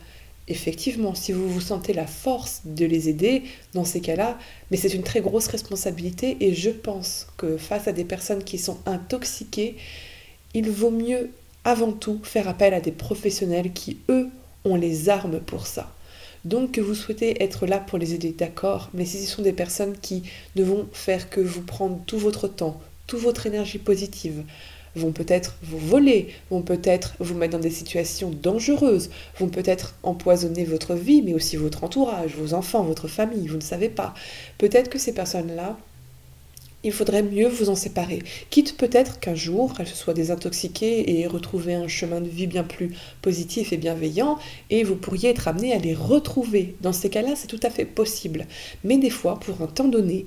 Effectivement, 0.49 1.15
si 1.15 1.33
vous 1.33 1.49
vous 1.49 1.61
sentez 1.61 1.93
la 1.93 2.07
force 2.07 2.63
de 2.65 2.85
les 2.85 3.09
aider 3.09 3.45
dans 3.75 3.85
ces 3.85 4.01
cas-là, 4.01 4.39
mais 4.71 4.77
c'est 4.77 4.93
une 4.93 5.05
très 5.05 5.21
grosse 5.21 5.47
responsabilité 5.47 6.37
et 6.41 6.53
je 6.53 6.71
pense 6.71 7.29
que 7.37 7.57
face 7.57 7.87
à 7.87 7.93
des 7.93 8.05
personnes 8.05 8.43
qui 8.43 8.59
sont 8.59 8.79
intoxiquées, 8.85 9.77
il 10.53 10.69
vaut 10.69 10.91
mieux 10.91 11.31
avant 11.65 11.93
tout 11.93 12.21
faire 12.23 12.49
appel 12.49 12.75
à 12.75 12.81
des 12.81 12.93
professionnels 12.93 13.73
qui, 13.73 13.99
eux, 14.09 14.29
ont 14.65 14.77
les 14.77 15.09
armes 15.09 15.41
pour 15.41 15.67
ça. 15.67 15.93
Donc 16.45 16.73
que 16.73 16.81
vous 16.81 16.95
souhaitez 16.95 17.43
être 17.43 17.67
là 17.67 17.79
pour 17.79 17.99
les 17.99 18.15
aider, 18.15 18.35
d'accord, 18.37 18.91
mais 18.95 19.05
si 19.05 19.25
ce 19.25 19.31
sont 19.31 19.43
des 19.43 19.53
personnes 19.53 19.97
qui 20.01 20.25
ne 20.57 20.65
vont 20.65 20.89
faire 20.93 21.31
que 21.31 21.41
vous 21.41 21.63
prendre 21.63 22.01
tout 22.07 22.19
votre 22.19 22.49
temps, 22.49 22.81
toute 23.07 23.21
votre 23.21 23.47
énergie 23.47 23.79
positive, 23.79 24.43
vont 24.95 25.13
peut-être 25.13 25.57
vous 25.63 25.79
voler, 25.79 26.29
vont 26.51 26.63
peut-être 26.63 27.15
vous 27.19 27.35
mettre 27.35 27.53
dans 27.53 27.63
des 27.63 27.71
situations 27.71 28.31
dangereuses, 28.31 29.11
vont 29.39 29.49
peut-être 29.49 29.95
empoisonner 30.03 30.65
votre 30.65 30.95
vie, 30.95 31.23
mais 31.23 31.33
aussi 31.33 31.57
votre 31.57 31.85
entourage, 31.85 32.35
vos 32.35 32.55
enfants, 32.55 32.83
votre 32.83 33.09
famille, 33.09 33.47
vous 33.47 33.57
ne 33.57 33.63
savez 33.63 33.89
pas. 33.89 34.13
Peut-être 34.59 34.91
que 34.91 34.99
ces 34.99 35.15
personnes-là 35.15 35.79
il 36.85 36.93
faudrait 36.93 37.23
mieux 37.23 37.49
vous 37.49 37.69
en 37.69 37.75
séparer. 37.75 38.21
Quitte 38.51 38.77
peut-être 38.77 39.21
qu'un 39.21 39.35
jour, 39.35 39.75
elles 39.79 39.87
se 39.87 39.97
soient 39.97 40.15
désintoxiquées 40.15 41.19
et 41.19 41.27
retrouver 41.27 41.75
un 41.75 41.89
chemin 41.89 42.21
de 42.21 42.29
vie 42.29 42.47
bien 42.47 42.65
plus 42.65 42.91
positif 43.21 43.73
et 43.73 43.77
bienveillant, 43.77 44.39
et 44.71 44.85
vous 44.85 44.97
pourriez 44.97 45.31
être 45.31 45.49
amené 45.49 45.73
à 45.73 45.79
les 45.79 45.95
retrouver. 45.95 46.75
Dans 46.81 46.93
ces 46.93 47.11
cas-là, 47.11 47.35
c'est 47.37 47.47
tout 47.47 47.61
à 47.63 47.71
fait 47.71 47.85
possible. 47.85 48.47
Mais 48.85 48.99
des 48.99 49.11
fois, 49.11 49.39
pour 49.39 49.63
un 49.63 49.67
temps 49.67 49.89
donné, 49.89 50.27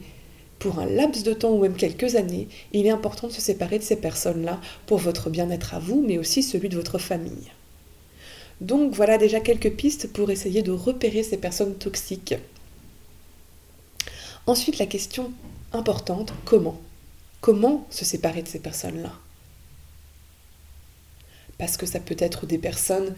pour 0.59 0.79
un 0.79 0.85
laps 0.85 1.23
de 1.23 1.33
temps 1.33 1.51
ou 1.51 1.59
même 1.59 1.75
quelques 1.75 2.15
années, 2.15 2.47
il 2.71 2.85
est 2.85 2.91
important 2.91 3.27
de 3.27 3.33
se 3.33 3.41
séparer 3.41 3.77
de 3.77 3.83
ces 3.83 3.97
personnes-là 3.97 4.61
pour 4.85 4.99
votre 4.99 5.29
bien-être 5.29 5.73
à 5.73 5.79
vous, 5.79 6.03
mais 6.07 6.17
aussi 6.17 6.43
celui 6.43 6.69
de 6.69 6.77
votre 6.77 6.97
famille. 6.97 7.51
Donc 8.61 8.93
voilà 8.93 9.17
déjà 9.17 9.41
quelques 9.41 9.71
pistes 9.71 10.13
pour 10.13 10.31
essayer 10.31 10.61
de 10.61 10.71
repérer 10.71 11.23
ces 11.23 11.37
personnes 11.37 11.75
toxiques. 11.75 12.35
Ensuite, 14.47 14.77
la 14.77 14.85
question 14.85 15.31
importante, 15.73 16.33
comment? 16.45 16.79
Comment 17.41 17.85
se 17.89 18.05
séparer 18.05 18.43
de 18.43 18.47
ces 18.47 18.59
personnes-là? 18.59 19.13
Parce 21.57 21.77
que 21.77 21.85
ça 21.85 21.99
peut 21.99 22.17
être 22.19 22.45
des 22.45 22.57
personnes 22.57 23.15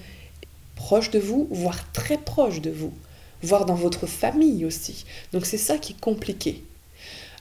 proches 0.76 1.12
de 1.12 1.20
vous, 1.20 1.48
voire 1.52 1.92
très 1.92 2.18
proches 2.18 2.62
de 2.62 2.70
vous, 2.70 2.94
voire 3.42 3.66
dans 3.66 3.76
votre 3.76 4.08
famille 4.08 4.64
aussi. 4.66 5.06
Donc 5.34 5.46
c'est 5.46 5.58
ça 5.58 5.78
qui 5.78 5.94
est 5.94 6.00
compliqué. 6.00 6.64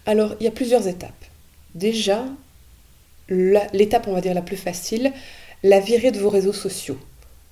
Alors 0.07 0.35
il 0.41 0.45
y 0.45 0.49
a 0.49 0.53
plusieurs 0.53 0.89
étapes. 0.89 1.25
Déjà, 1.75 2.25
l'étape, 3.29 4.09
on 4.09 4.13
va 4.13 4.21
dire, 4.21 4.35
la 4.35 4.43
plus 4.43 4.57
facile, 4.57 5.13
la 5.63 5.81
virer 5.81 6.11
de 6.11 6.19
vos 6.19 6.31
réseaux 6.31 6.53
sociaux. 6.53 6.99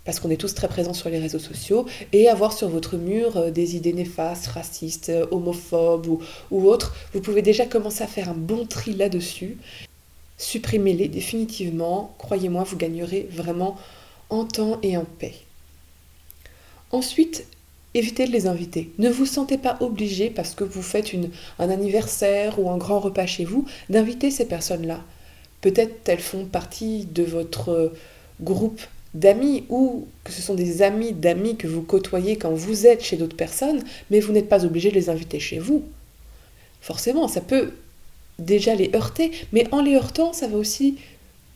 Parce 0.05 0.21
qu'on 0.21 0.31
est 0.31 0.37
tous 0.37 0.55
très 0.55 0.69
présents 0.69 0.93
sur 0.93 1.09
les 1.09 1.19
réseaux 1.19 1.39
sociaux, 1.39 1.87
et 2.13 2.29
avoir 2.29 2.53
sur 2.53 2.69
votre 2.69 2.97
mur 2.97 3.37
euh, 3.37 3.51
des 3.51 3.77
idées 3.77 3.93
néfastes, 3.93 4.47
racistes, 4.49 5.09
euh, 5.09 5.27
homophobes 5.31 6.21
ou, 6.51 6.69
autres, 6.69 6.95
vous 7.13 7.21
pouvez 7.21 7.43
déjà 7.43 7.67
commencer 7.67 8.05
à 8.05 8.07
faire 8.07 8.29
un 8.29 8.35
bon 8.35 8.67
tri 8.67 8.95
là-dessus. 8.95 9.57
Supprimez-les 10.37 11.09
définitivement, 11.09 12.15
croyez-moi, 12.19 12.65
vous 12.65 12.77
gagnerez 12.77 13.29
vraiment 13.31 13.77
en 14.29 14.45
temps 14.45 14.79
et 14.83 14.97
en 14.97 15.05
paix. 15.05 15.35
Ensuite, 16.91 17.47
évitez 17.95 18.27
de 18.27 18.33
les 18.33 18.47
inviter. 18.47 18.91
Ne 18.99 19.09
vous 19.09 19.27
sentez 19.27 19.57
pas 19.57 19.79
obligé, 19.81 20.29
parce 20.29 20.55
que 20.55 20.65
vous 20.65 20.83
faites 20.83 21.13
un 21.59 21.71
anniversaire 21.71 22.59
ou 22.59 22.69
un 22.69 22.77
grand 22.77 23.01
repas 23.01 23.27
chez 23.27 23.45
vous, 23.45 23.65
d'inviter 23.89 24.31
ces 24.31 24.47
personnes-là. 24.47 25.01
Peut-être 25.63 26.07
elles 26.09 26.21
font 26.21 26.45
partie 26.45 27.07
de 27.07 27.23
votre 27.23 27.71
euh, 27.71 27.89
groupe 28.43 28.83
d'amis 29.15 29.65
ou 29.69 30.07
que 30.25 30.33
ce 30.33 30.43
sont 30.43 30.55
des 30.55 30.83
amis 30.83 31.13
d'amis 31.13 31.57
que 31.57 31.67
vous 31.67 31.83
côtoyez 31.83 32.37
quand 32.37 32.53
vous 32.53 32.87
êtes 32.87 33.03
chez 33.03 33.17
d'autres 33.17 33.37
personnes, 33.37 33.83
mais 34.11 34.21
vous 34.21 34.33
n'êtes 34.33 34.49
pas 34.49 34.65
obligé 34.65 34.91
de 34.91 34.95
les 34.95 35.09
inviter 35.09 35.41
chez 35.41 35.59
vous. 35.59 35.85
Forcément, 36.81 37.29
ça 37.29 37.41
peut 37.41 37.71
déjà 38.39 38.75
les 38.75 38.91
heurter, 38.95 39.31
mais 39.53 39.67
en 39.73 39.81
les 39.81 39.95
heurtant, 39.95 40.33
ça 40.33 40.49
va 40.49 40.57
aussi 40.57 40.97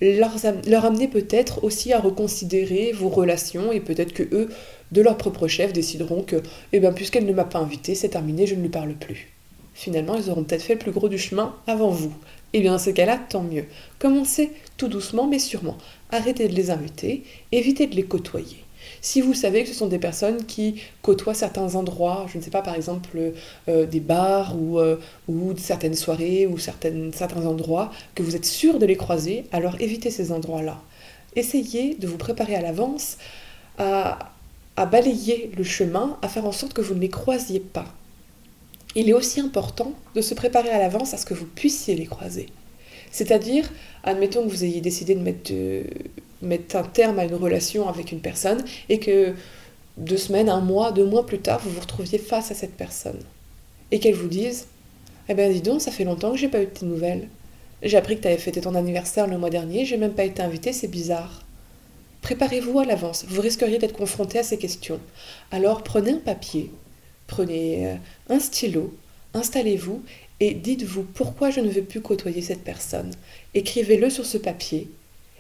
leur, 0.00 0.84
amener 0.84 1.08
peut-être 1.08 1.64
aussi 1.64 1.92
à 1.92 2.00
reconsidérer 2.00 2.92
vos 2.92 3.08
relations 3.08 3.72
et 3.72 3.80
peut-être 3.80 4.12
que 4.12 4.22
eux, 4.32 4.48
de 4.92 5.02
leur 5.02 5.16
propre 5.16 5.48
chef, 5.48 5.72
décideront 5.72 6.22
que, 6.22 6.36
eh 6.72 6.80
bien, 6.80 6.92
puisqu'elle 6.92 7.26
ne 7.26 7.32
m'a 7.32 7.44
pas 7.44 7.58
invité, 7.58 7.94
c'est 7.94 8.10
terminé, 8.10 8.46
je 8.46 8.54
ne 8.54 8.62
lui 8.62 8.68
parle 8.68 8.94
plus. 8.94 9.28
Finalement, 9.74 10.16
ils 10.16 10.30
auront 10.30 10.44
peut-être 10.44 10.62
fait 10.62 10.74
le 10.74 10.80
plus 10.80 10.92
gros 10.92 11.08
du 11.08 11.18
chemin 11.18 11.54
avant 11.66 11.90
vous. 11.90 12.12
Eh 12.52 12.61
bien, 12.61 12.73
dans 12.73 12.78
ce 12.78 12.90
cas-là, 12.90 13.19
tant 13.28 13.43
mieux. 13.43 13.67
Commencez 13.99 14.52
tout 14.76 14.88
doucement, 14.88 15.26
mais 15.26 15.38
sûrement. 15.38 15.76
Arrêtez 16.11 16.49
de 16.49 16.55
les 16.55 16.71
inviter, 16.71 17.23
évitez 17.52 17.87
de 17.87 17.95
les 17.95 18.05
côtoyer. 18.05 18.64
Si 19.00 19.21
vous 19.21 19.35
savez 19.35 19.62
que 19.62 19.69
ce 19.69 19.75
sont 19.75 19.87
des 19.87 19.99
personnes 19.99 20.45
qui 20.47 20.81
côtoient 21.02 21.35
certains 21.35 21.75
endroits, 21.75 22.26
je 22.33 22.38
ne 22.38 22.43
sais 22.43 22.50
pas, 22.50 22.62
par 22.62 22.75
exemple 22.75 23.33
euh, 23.69 23.87
des 23.87 24.00
bars 24.00 24.57
ou, 24.59 24.78
euh, 24.78 24.97
ou 25.28 25.55
certaines 25.57 25.95
soirées 25.95 26.47
ou 26.47 26.59
certaines, 26.59 27.12
certains 27.12 27.45
endroits, 27.45 27.93
que 28.14 28.23
vous 28.23 28.35
êtes 28.35 28.47
sûr 28.47 28.78
de 28.78 28.87
les 28.87 28.97
croiser, 28.97 29.45
alors 29.52 29.76
évitez 29.81 30.11
ces 30.11 30.33
endroits-là. 30.33 30.81
Essayez 31.37 31.95
de 31.95 32.07
vous 32.07 32.17
préparer 32.17 32.57
à 32.57 32.62
l'avance 32.62 33.19
à 34.78 34.87
balayer 34.87 35.50
le 35.57 35.64
chemin, 35.64 36.17
à 36.23 36.28
faire 36.28 36.47
en 36.47 36.52
sorte 36.52 36.73
que 36.73 36.81
vous 36.81 36.95
ne 36.95 37.00
les 37.00 37.09
croisiez 37.09 37.61
pas. 37.61 37.87
Il 39.00 39.09
est 39.09 39.12
aussi 39.12 39.38
important 39.38 39.93
de 40.17 40.21
se 40.21 40.35
préparer 40.35 40.71
à 40.71 40.78
l'avance 40.81 41.14
à 41.14 41.19
ce 41.19 41.25
que 41.25 41.33
vous 41.33 41.47
puissiez 41.47 41.95
les 41.95 42.07
croiser. 42.07 42.47
C'est-à-dire, 43.12 43.71
admettons 44.02 44.43
que 44.43 44.49
vous 44.49 44.64
ayez 44.64 44.81
décidé 44.81 45.14
de 45.14 45.21
mettre, 45.21 45.52
mettre 46.43 46.75
un 46.75 46.83
terme 46.83 47.21
à 47.21 47.25
une 47.25 47.37
relation 47.37 47.88
avec 47.88 48.11
une 48.11 48.19
personne 48.19 48.64
et 48.88 48.99
que 48.99 49.35
deux 49.99 50.17
semaines, 50.17 50.49
un 50.49 50.61
mois, 50.61 50.90
deux 50.90 51.05
mois 51.05 51.26
plus 51.26 51.38
tard, 51.38 51.61
vous 51.62 51.71
vous 51.71 51.81
retrouviez 51.81 52.19
face 52.19 52.50
à 52.50 52.55
cette 52.55 52.76
personne. 52.76 53.21
Et 53.93 54.00
qu'elle 54.00 54.17
vous 54.17 54.26
dise 54.26 54.67
Eh 55.28 55.35
bien, 55.35 55.49
dis 55.49 55.62
donc, 55.62 55.81
ça 55.81 55.93
fait 55.93 56.02
longtemps 56.02 56.33
que 56.33 56.38
j'ai 56.38 56.49
pas 56.49 56.61
eu 56.61 56.67
de 56.67 56.71
tes 56.71 56.85
nouvelles. 56.85 57.28
J'ai 57.85 57.99
appris 57.99 58.17
que 58.17 58.23
tu 58.23 58.26
avais 58.26 58.37
fêté 58.37 58.61
ton 58.61 58.75
anniversaire 58.75 59.28
le 59.28 59.38
mois 59.38 59.49
dernier, 59.49 59.85
j'ai 59.85 59.97
même 59.97 60.14
pas 60.14 60.25
été 60.25 60.43
invitée, 60.43 60.73
c'est 60.73 60.88
bizarre. 60.88 61.45
Préparez-vous 62.23 62.81
à 62.81 62.85
l'avance, 62.85 63.26
vous 63.28 63.43
risqueriez 63.43 63.78
d'être 63.78 63.97
confronté 63.97 64.40
à 64.40 64.43
ces 64.43 64.59
questions. 64.59 64.99
Alors 65.52 65.85
prenez 65.85 66.14
un 66.14 66.19
papier, 66.19 66.73
prenez 67.28 67.87
euh, 67.87 67.94
un 68.28 68.40
stylo, 68.40 68.92
installez-vous 69.35 70.02
et 70.40 70.54
dites-vous 70.54 71.04
pourquoi 71.04 71.50
je 71.50 71.61
ne 71.61 71.70
veux 71.70 71.82
plus 71.82 72.00
côtoyer 72.00 72.42
cette 72.42 72.64
personne. 72.64 73.12
Écrivez-le 73.54 74.11
sur 74.11 74.26
ce 74.26 74.38
papier 74.38 74.88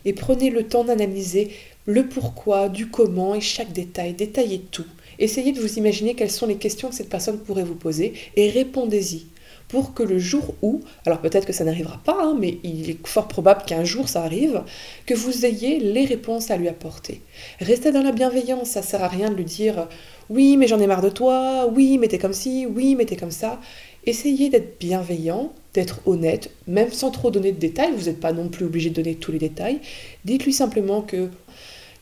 et 0.04 0.12
prenez 0.12 0.50
le 0.50 0.68
temps 0.68 0.84
d'analyser 0.84 1.50
le 1.86 2.06
pourquoi, 2.06 2.68
du 2.68 2.88
comment 2.88 3.34
et 3.34 3.40
chaque 3.40 3.72
détail. 3.72 4.12
Détaillez 4.12 4.60
tout. 4.70 4.86
Essayez 5.18 5.52
de 5.52 5.60
vous 5.60 5.78
imaginer 5.78 6.14
quelles 6.14 6.30
sont 6.30 6.46
les 6.46 6.58
questions 6.58 6.90
que 6.90 6.94
cette 6.94 7.08
personne 7.08 7.40
pourrait 7.40 7.64
vous 7.64 7.74
poser 7.74 8.12
et 8.36 8.50
répondez-y 8.50 9.26
pour 9.68 9.92
que 9.92 10.02
le 10.02 10.18
jour 10.18 10.54
où, 10.62 10.80
alors 11.04 11.20
peut-être 11.20 11.46
que 11.46 11.52
ça 11.52 11.64
n'arrivera 11.64 12.00
pas, 12.02 12.16
hein, 12.20 12.36
mais 12.38 12.58
il 12.64 12.88
est 12.90 13.06
fort 13.06 13.28
probable 13.28 13.62
qu'un 13.66 13.84
jour 13.84 14.08
ça 14.08 14.22
arrive, 14.22 14.62
que 15.04 15.14
vous 15.14 15.44
ayez 15.44 15.78
les 15.78 16.06
réponses 16.06 16.50
à 16.50 16.56
lui 16.56 16.68
apporter. 16.68 17.20
Restez 17.60 17.92
dans 17.92 18.02
la 18.02 18.12
bienveillance, 18.12 18.70
ça 18.70 18.82
sert 18.82 19.04
à 19.04 19.08
rien 19.08 19.30
de 19.30 19.34
lui 19.34 19.44
dire 19.44 19.86
oui 20.30 20.56
mais 20.56 20.66
j'en 20.66 20.80
ai 20.80 20.86
marre 20.86 21.02
de 21.02 21.10
toi, 21.10 21.70
oui 21.74 21.98
mais 21.98 22.08
t'es 22.08 22.18
comme 22.18 22.32
ci, 22.32 22.66
oui 22.66 22.94
mais 22.94 23.04
t'es 23.04 23.16
comme 23.16 23.30
ça. 23.30 23.60
Essayez 24.06 24.48
d'être 24.48 24.78
bienveillant, 24.80 25.52
d'être 25.74 26.00
honnête, 26.06 26.50
même 26.66 26.90
sans 26.90 27.10
trop 27.10 27.30
donner 27.30 27.52
de 27.52 27.58
détails, 27.58 27.92
vous 27.94 28.06
n'êtes 28.06 28.20
pas 28.20 28.32
non 28.32 28.48
plus 28.48 28.64
obligé 28.64 28.88
de 28.88 28.94
donner 28.94 29.16
tous 29.16 29.32
les 29.32 29.38
détails. 29.38 29.80
Dites-lui 30.24 30.54
simplement 30.54 31.02
que, 31.02 31.28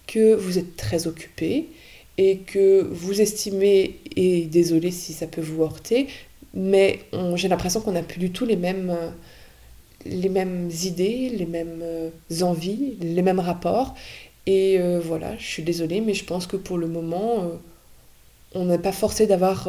que 0.07 0.35
vous 0.35 0.57
êtes 0.59 0.77
très 0.77 1.09
occupé 1.09 1.67
et 2.19 2.39
que 2.39 2.87
vous 2.91 3.21
estimez, 3.21 3.99
et 4.15 4.43
désolé 4.43 4.91
si 4.91 5.13
ça 5.13 5.27
peut 5.27 5.41
vous 5.41 5.63
heurter, 5.63 6.07
mais 6.57 7.01
j'ai 7.35 7.49
l'impression 7.49 7.81
qu'on 7.83 7.93
n'a 7.93 8.03
plus 8.03 8.19
du 8.19 8.33
tout 8.33 8.47
les 8.47 8.57
mêmes, 8.57 8.91
euh, 8.91 9.11
les 10.07 10.31
mêmes 10.31 10.71
idées, 10.85 11.29
les 11.29 11.45
mêmes 11.45 11.81
euh, 11.83 12.11
envies, 12.41 12.97
les 13.01 13.23
mêmes 13.23 13.41
rapports. 13.41 13.95
Et 14.47 14.79
euh, 14.81 14.99
voilà, 14.99 15.37
je 15.37 15.45
suis 15.45 15.63
désolée, 15.63 16.01
mais 16.01 16.15
je 16.15 16.25
pense 16.25 16.47
que 16.47 16.57
pour 16.57 16.79
le 16.79 16.87
moment, 16.87 17.51
on 18.55 18.65
n'est 18.65 18.79
pas 18.79 18.93
forcé 18.93 19.27
d'avoir 19.27 19.69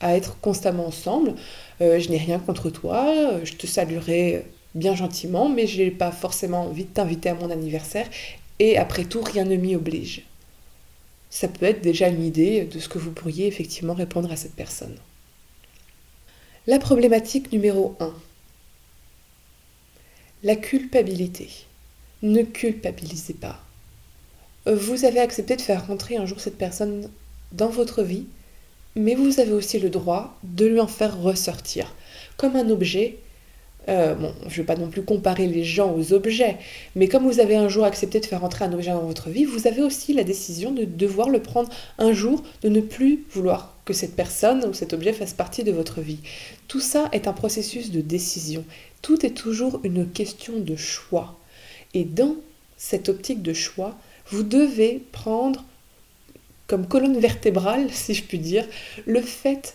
à 0.00 0.16
être 0.16 0.38
constamment 0.40 0.86
ensemble. 0.86 1.34
je 1.80 2.08
n'ai 2.08 2.18
rien 2.18 2.38
contre 2.38 2.70
toi, 2.70 3.04
je 3.44 3.54
te 3.54 3.66
saluerai 3.66 4.44
bien 4.74 4.94
gentiment, 4.94 5.48
mais 5.48 5.66
je 5.66 5.82
n'ai 5.82 5.90
pas 5.90 6.12
forcément 6.12 6.62
envie 6.62 6.84
de 6.84 6.90
t'inviter 6.90 7.28
à 7.30 7.34
mon 7.34 7.50
anniversaire. 7.50 8.08
Et 8.60 8.78
après 8.78 9.04
tout, 9.04 9.20
rien 9.20 9.44
ne 9.44 9.56
m'y 9.56 9.76
oblige. 9.76 10.22
Ça 11.30 11.48
peut 11.48 11.66
être 11.66 11.82
déjà 11.82 12.08
une 12.08 12.24
idée 12.24 12.64
de 12.64 12.78
ce 12.78 12.88
que 12.88 12.98
vous 12.98 13.10
pourriez 13.10 13.46
effectivement 13.46 13.94
répondre 13.94 14.32
à 14.32 14.36
cette 14.36 14.54
personne. 14.54 14.96
La 16.68 16.78
problématique 16.78 17.50
numéro 17.50 17.96
1. 17.98 18.12
La 20.42 20.54
culpabilité. 20.54 21.48
Ne 22.20 22.42
culpabilisez 22.42 23.32
pas. 23.32 23.58
Vous 24.66 25.06
avez 25.06 25.20
accepté 25.20 25.56
de 25.56 25.62
faire 25.62 25.86
rentrer 25.86 26.18
un 26.18 26.26
jour 26.26 26.40
cette 26.40 26.58
personne 26.58 27.08
dans 27.52 27.70
votre 27.70 28.02
vie, 28.02 28.26
mais 28.96 29.14
vous 29.14 29.40
avez 29.40 29.52
aussi 29.52 29.78
le 29.78 29.88
droit 29.88 30.38
de 30.42 30.66
lui 30.66 30.78
en 30.78 30.86
faire 30.86 31.18
ressortir. 31.18 31.94
Comme 32.36 32.54
un 32.54 32.68
objet, 32.68 33.16
euh, 33.88 34.14
je 34.42 34.46
ne 34.46 34.56
vais 34.56 34.64
pas 34.64 34.76
non 34.76 34.88
plus 34.88 35.02
comparer 35.02 35.46
les 35.46 35.64
gens 35.64 35.94
aux 35.94 36.12
objets, 36.12 36.56
mais 36.94 37.08
comme 37.08 37.26
vous 37.26 37.40
avez 37.40 37.56
un 37.56 37.68
jour 37.68 37.84
accepté 37.84 38.20
de 38.20 38.26
faire 38.26 38.44
entrer 38.44 38.64
un 38.64 38.72
objet 38.72 38.90
dans 38.90 39.00
votre 39.00 39.30
vie, 39.30 39.44
vous 39.44 39.66
avez 39.66 39.82
aussi 39.82 40.12
la 40.12 40.24
décision 40.24 40.72
de 40.72 40.84
devoir 40.84 41.30
le 41.30 41.40
prendre 41.40 41.70
un 41.98 42.12
jour, 42.12 42.42
de 42.62 42.68
ne 42.68 42.80
plus 42.80 43.24
vouloir 43.30 43.74
que 43.86 43.94
cette 43.94 44.14
personne 44.14 44.64
ou 44.66 44.74
cet 44.74 44.92
objet 44.92 45.14
fasse 45.14 45.32
partie 45.32 45.64
de 45.64 45.72
votre 45.72 46.02
vie. 46.02 46.18
Tout 46.68 46.80
ça 46.80 47.08
est 47.12 47.26
un 47.26 47.32
processus 47.32 47.90
de 47.90 48.02
décision. 48.02 48.64
Tout 49.00 49.24
est 49.24 49.30
toujours 49.30 49.80
une 49.84 50.06
question 50.06 50.58
de 50.58 50.76
choix. 50.76 51.38
Et 51.94 52.04
dans 52.04 52.36
cette 52.76 53.08
optique 53.08 53.42
de 53.42 53.54
choix, 53.54 53.96
vous 54.30 54.42
devez 54.42 55.02
prendre 55.12 55.64
comme 56.66 56.86
colonne 56.86 57.18
vertébrale, 57.18 57.88
si 57.92 58.12
je 58.12 58.22
puis 58.22 58.38
dire, 58.38 58.66
le 59.06 59.22
fait 59.22 59.74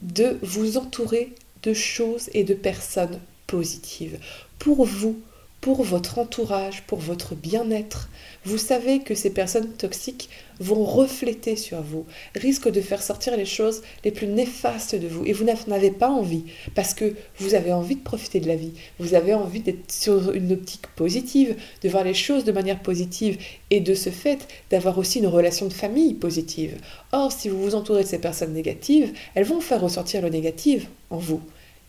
de 0.00 0.38
vous 0.40 0.78
entourer 0.78 1.32
de 1.62 1.74
choses 1.74 2.30
et 2.32 2.44
de 2.44 2.54
personnes 2.54 3.20
positives. 3.54 4.18
Pour 4.58 4.84
vous, 4.84 5.16
pour 5.60 5.82
votre 5.82 6.18
entourage, 6.18 6.82
pour 6.88 6.98
votre 6.98 7.36
bien-être. 7.36 8.10
Vous 8.44 8.58
savez 8.58 8.98
que 8.98 9.14
ces 9.14 9.30
personnes 9.30 9.70
toxiques 9.78 10.28
vont 10.60 10.84
refléter 10.84 11.54
sur 11.54 11.80
vous, 11.82 12.04
risquent 12.34 12.70
de 12.70 12.80
faire 12.80 13.02
sortir 13.02 13.36
les 13.36 13.46
choses 13.46 13.82
les 14.04 14.10
plus 14.10 14.26
néfastes 14.26 14.96
de 14.96 15.06
vous. 15.06 15.24
Et 15.24 15.32
vous 15.32 15.44
n'avez 15.44 15.92
pas 15.92 16.10
envie, 16.10 16.44
parce 16.74 16.94
que 16.94 17.14
vous 17.38 17.54
avez 17.54 17.72
envie 17.72 17.94
de 17.94 18.02
profiter 18.02 18.40
de 18.40 18.48
la 18.48 18.56
vie, 18.56 18.72
vous 18.98 19.14
avez 19.14 19.32
envie 19.32 19.60
d'être 19.60 19.90
sur 19.90 20.32
une 20.32 20.52
optique 20.52 20.88
positive, 20.96 21.56
de 21.82 21.88
voir 21.88 22.04
les 22.04 22.12
choses 22.12 22.44
de 22.44 22.52
manière 22.52 22.82
positive, 22.82 23.38
et 23.70 23.80
de 23.80 23.94
ce 23.94 24.10
fait 24.10 24.48
d'avoir 24.70 24.98
aussi 24.98 25.20
une 25.20 25.28
relation 25.28 25.66
de 25.66 25.72
famille 25.72 26.14
positive. 26.14 26.76
Or, 27.12 27.32
si 27.32 27.48
vous 27.48 27.62
vous 27.62 27.74
entourez 27.76 28.02
de 28.02 28.08
ces 28.08 28.18
personnes 28.18 28.52
négatives, 28.52 29.12
elles 29.34 29.46
vont 29.46 29.60
faire 29.60 29.80
ressortir 29.80 30.20
le 30.20 30.28
négatif 30.28 30.88
en 31.08 31.16
vous. 31.16 31.40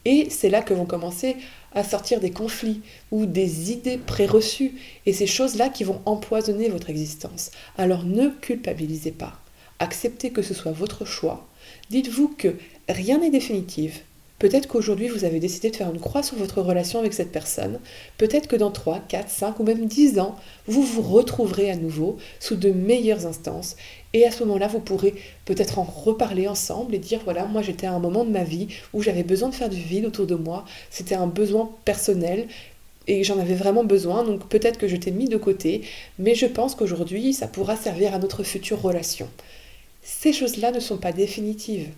Et 0.05 0.29
c'est 0.29 0.49
là 0.49 0.61
que 0.61 0.73
vont 0.73 0.85
commencer 0.85 1.35
à 1.73 1.83
sortir 1.83 2.19
des 2.19 2.31
conflits 2.31 2.81
ou 3.11 3.25
des 3.25 3.71
idées 3.71 3.97
préreçues 3.97 4.75
et 5.05 5.13
ces 5.13 5.27
choses-là 5.27 5.69
qui 5.69 5.83
vont 5.83 6.01
empoisonner 6.05 6.69
votre 6.69 6.89
existence. 6.89 7.51
Alors 7.77 8.03
ne 8.03 8.29
culpabilisez 8.29 9.11
pas. 9.11 9.39
Acceptez 9.79 10.29
que 10.29 10.41
ce 10.41 10.53
soit 10.53 10.71
votre 10.71 11.05
choix. 11.05 11.47
Dites-vous 11.89 12.29
que 12.29 12.55
rien 12.87 13.19
n'est 13.19 13.29
définitif. 13.29 14.03
Peut-être 14.37 14.67
qu'aujourd'hui 14.67 15.07
vous 15.07 15.23
avez 15.23 15.39
décidé 15.39 15.69
de 15.69 15.75
faire 15.75 15.89
une 15.89 15.99
croix 15.99 16.21
sur 16.21 16.37
votre 16.37 16.61
relation 16.61 16.99
avec 16.99 17.13
cette 17.13 17.31
personne. 17.31 17.79
Peut-être 18.17 18.47
que 18.47 18.55
dans 18.55 18.71
3, 18.71 18.99
4, 19.07 19.29
5 19.29 19.59
ou 19.59 19.63
même 19.63 19.85
10 19.85 20.19
ans, 20.19 20.35
vous 20.67 20.83
vous 20.83 21.01
retrouverez 21.01 21.71
à 21.71 21.75
nouveau 21.75 22.17
sous 22.39 22.55
de 22.55 22.69
meilleures 22.69 23.25
instances 23.25 23.75
et 24.15 24.25
à 24.25 24.31
ce 24.31 24.45
moment-là, 24.45 24.67
vous 24.67 24.79
pourrez 24.79 25.13
peut-être 25.43 25.77
en 25.77 25.83
reparler 25.83 26.47
ensemble 26.47 26.95
et 26.95 26.99
dire, 26.99 27.19
voilà, 27.25 27.47
moi 27.47 27.61
j'étais 27.61 27.85
à 27.85 27.91
un 27.91 27.99
moment 27.99 28.23
de 28.23 28.29
ma 28.29 28.45
vie 28.45 28.69
où 28.93 29.03
j'avais 29.03 29.23
besoin 29.23 29.49
de 29.49 29.55
faire 29.55 29.67
du 29.67 29.81
vide 29.81 30.05
autour 30.05 30.25
de 30.25 30.35
moi, 30.35 30.63
c'était 30.89 31.15
un 31.15 31.27
besoin 31.27 31.69
personnel, 31.83 32.47
et 33.07 33.25
j'en 33.25 33.37
avais 33.39 33.55
vraiment 33.55 33.83
besoin, 33.83 34.23
donc 34.23 34.47
peut-être 34.47 34.79
que 34.79 34.87
je 34.87 34.95
t'ai 34.95 35.11
mis 35.11 35.27
de 35.27 35.35
côté, 35.35 35.81
mais 36.17 36.33
je 36.33 36.45
pense 36.45 36.75
qu'aujourd'hui, 36.75 37.33
ça 37.33 37.49
pourra 37.49 37.75
servir 37.75 38.13
à 38.13 38.19
notre 38.19 38.43
future 38.43 38.81
relation. 38.81 39.27
Ces 40.01 40.31
choses-là 40.31 40.71
ne 40.71 40.79
sont 40.79 40.97
pas 40.97 41.11
définitives, 41.11 41.89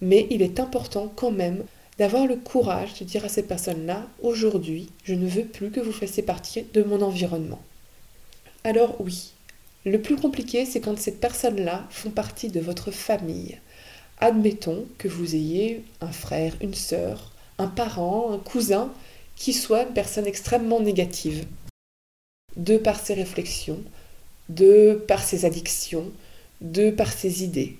mais 0.00 0.28
il 0.30 0.42
est 0.42 0.60
important 0.60 1.12
quand 1.16 1.32
même 1.32 1.64
d'avoir 1.98 2.28
le 2.28 2.36
courage 2.36 2.94
de 3.00 3.04
dire 3.04 3.24
à 3.24 3.28
ces 3.28 3.42
personnes-là, 3.42 4.06
aujourd'hui, 4.22 4.88
je 5.02 5.14
ne 5.14 5.26
veux 5.26 5.44
plus 5.44 5.72
que 5.72 5.80
vous 5.80 5.90
fassiez 5.90 6.22
partie 6.22 6.64
de 6.74 6.84
mon 6.84 7.02
environnement. 7.02 7.60
Alors 8.62 8.94
oui, 9.00 9.32
le 9.86 10.02
plus 10.02 10.16
compliqué, 10.16 10.66
c'est 10.66 10.80
quand 10.80 10.98
ces 10.98 11.12
personnes-là 11.12 11.86
font 11.90 12.10
partie 12.10 12.48
de 12.48 12.58
votre 12.58 12.90
famille. 12.90 13.60
Admettons 14.18 14.84
que 14.98 15.06
vous 15.06 15.36
ayez 15.36 15.84
un 16.00 16.10
frère, 16.10 16.54
une 16.60 16.74
sœur, 16.74 17.32
un 17.58 17.68
parent, 17.68 18.32
un 18.32 18.38
cousin, 18.38 18.92
qui 19.36 19.52
soit 19.52 19.84
une 19.84 19.94
personne 19.94 20.26
extrêmement 20.26 20.80
négative, 20.80 21.46
de 22.56 22.78
par 22.78 22.98
ses 22.98 23.14
réflexions, 23.14 23.80
de 24.48 25.04
par 25.06 25.22
ses 25.22 25.44
addictions, 25.44 26.10
de 26.60 26.90
par 26.90 27.12
ses 27.12 27.44
idées. 27.44 27.76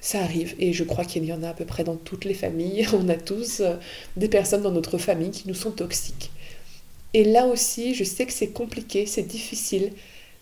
Ça 0.00 0.20
arrive, 0.20 0.54
et 0.60 0.72
je 0.72 0.84
crois 0.84 1.04
qu'il 1.04 1.24
y 1.24 1.32
en 1.32 1.42
a 1.42 1.48
à 1.48 1.54
peu 1.54 1.64
près 1.64 1.82
dans 1.82 1.96
toutes 1.96 2.26
les 2.26 2.34
familles. 2.34 2.86
On 2.92 3.08
a 3.08 3.16
tous 3.16 3.58
euh, 3.58 3.74
des 4.16 4.28
personnes 4.28 4.62
dans 4.62 4.70
notre 4.70 4.98
famille 4.98 5.32
qui 5.32 5.48
nous 5.48 5.54
sont 5.54 5.72
toxiques. 5.72 6.30
Et 7.12 7.24
là 7.24 7.46
aussi, 7.46 7.94
je 7.94 8.04
sais 8.04 8.24
que 8.24 8.32
c'est 8.32 8.50
compliqué, 8.52 9.06
c'est 9.06 9.22
difficile, 9.22 9.92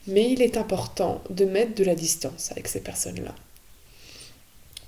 mais 0.07 0.31
il 0.31 0.43
est 0.43 0.57
important 0.57 1.23
de 1.31 1.45
mettre 1.45 1.75
de 1.75 1.85
la 1.85 1.95
distance 1.95 2.51
avec 2.53 2.69
ces 2.69 2.81
personnes-là. 2.81 3.35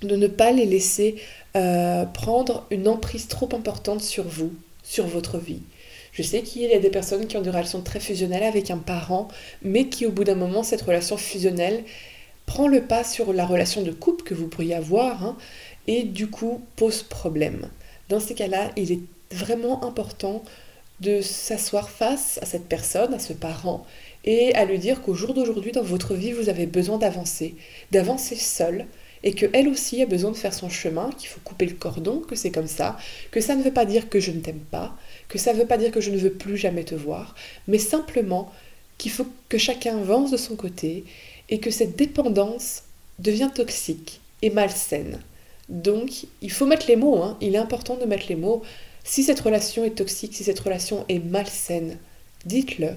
De 0.01 0.15
ne 0.15 0.27
pas 0.27 0.51
les 0.51 0.65
laisser 0.65 1.15
euh, 1.55 2.05
prendre 2.05 2.65
une 2.71 2.87
emprise 2.87 3.27
trop 3.27 3.49
importante 3.53 4.01
sur 4.01 4.23
vous, 4.23 4.53
sur 4.83 5.07
votre 5.07 5.37
vie. 5.37 5.61
Je 6.11 6.23
sais 6.23 6.41
qu'il 6.41 6.63
y 6.63 6.73
a 6.73 6.79
des 6.79 6.89
personnes 6.89 7.27
qui 7.27 7.37
ont 7.37 7.41
des 7.41 7.49
relations 7.49 7.81
très 7.81 7.99
fusionnelles 7.99 8.43
avec 8.43 8.71
un 8.71 8.77
parent, 8.77 9.27
mais 9.61 9.87
qui 9.87 10.05
au 10.05 10.11
bout 10.11 10.23
d'un 10.23 10.35
moment, 10.35 10.63
cette 10.63 10.81
relation 10.81 11.17
fusionnelle 11.17 11.83
prend 12.45 12.67
le 12.67 12.81
pas 12.81 13.03
sur 13.03 13.31
la 13.31 13.45
relation 13.45 13.83
de 13.83 13.91
couple 13.91 14.23
que 14.23 14.33
vous 14.33 14.47
pourriez 14.47 14.73
avoir, 14.73 15.23
hein, 15.23 15.37
et 15.87 16.03
du 16.03 16.29
coup 16.29 16.61
pose 16.75 17.03
problème. 17.03 17.69
Dans 18.09 18.19
ces 18.19 18.33
cas-là, 18.33 18.71
il 18.75 18.91
est 18.91 19.01
vraiment 19.31 19.83
important 19.83 20.43
de 21.01 21.21
s'asseoir 21.21 21.89
face 21.89 22.39
à 22.41 22.45
cette 22.45 22.67
personne, 22.67 23.13
à 23.13 23.19
ce 23.19 23.33
parent, 23.33 23.85
et 24.25 24.53
à 24.55 24.65
lui 24.65 24.79
dire 24.79 25.01
qu'au 25.01 25.13
jour 25.13 25.33
d'aujourd'hui, 25.33 25.71
dans 25.71 25.83
votre 25.83 26.13
vie, 26.13 26.33
vous 26.33 26.49
avez 26.49 26.65
besoin 26.65 26.97
d'avancer, 26.97 27.55
d'avancer 27.91 28.35
seul, 28.35 28.85
et 29.23 29.33
qu'elle 29.33 29.67
aussi 29.67 30.01
a 30.01 30.05
besoin 30.05 30.31
de 30.31 30.37
faire 30.37 30.53
son 30.53 30.69
chemin, 30.69 31.09
qu'il 31.17 31.27
faut 31.27 31.41
couper 31.43 31.65
le 31.65 31.75
cordon, 31.75 32.19
que 32.19 32.35
c'est 32.35 32.51
comme 32.51 32.67
ça, 32.67 32.97
que 33.31 33.41
ça 33.41 33.55
ne 33.55 33.63
veut 33.63 33.73
pas 33.73 33.85
dire 33.85 34.09
que 34.09 34.19
je 34.19 34.31
ne 34.31 34.39
t'aime 34.39 34.59
pas, 34.71 34.95
que 35.27 35.37
ça 35.37 35.53
ne 35.53 35.59
veut 35.59 35.65
pas 35.65 35.77
dire 35.77 35.91
que 35.91 36.01
je 36.01 36.11
ne 36.11 36.17
veux 36.17 36.31
plus 36.31 36.57
jamais 36.57 36.83
te 36.83 36.95
voir, 36.95 37.35
mais 37.67 37.77
simplement 37.77 38.51
qu'il 38.97 39.11
faut 39.11 39.27
que 39.47 39.57
chacun 39.57 39.97
avance 39.97 40.31
de 40.31 40.37
son 40.37 40.55
côté 40.55 41.03
et 41.49 41.59
que 41.59 41.71
cette 41.71 41.95
dépendance 41.95 42.83
devient 43.19 43.49
toxique 43.53 44.21
et 44.41 44.49
malsaine. 44.49 45.19
Donc, 45.67 46.25
il 46.41 46.51
faut 46.51 46.65
mettre 46.65 46.87
les 46.87 46.95
mots, 46.95 47.21
hein. 47.21 47.37
il 47.41 47.55
est 47.55 47.59
important 47.59 47.95
de 47.95 48.05
mettre 48.05 48.27
les 48.29 48.35
mots. 48.35 48.63
Si 49.09 49.23
cette 49.23 49.39
relation 49.39 49.83
est 49.83 49.95
toxique, 49.97 50.35
si 50.35 50.43
cette 50.43 50.59
relation 50.59 51.03
est 51.09 51.17
malsaine, 51.17 51.97
dites-le. 52.45 52.89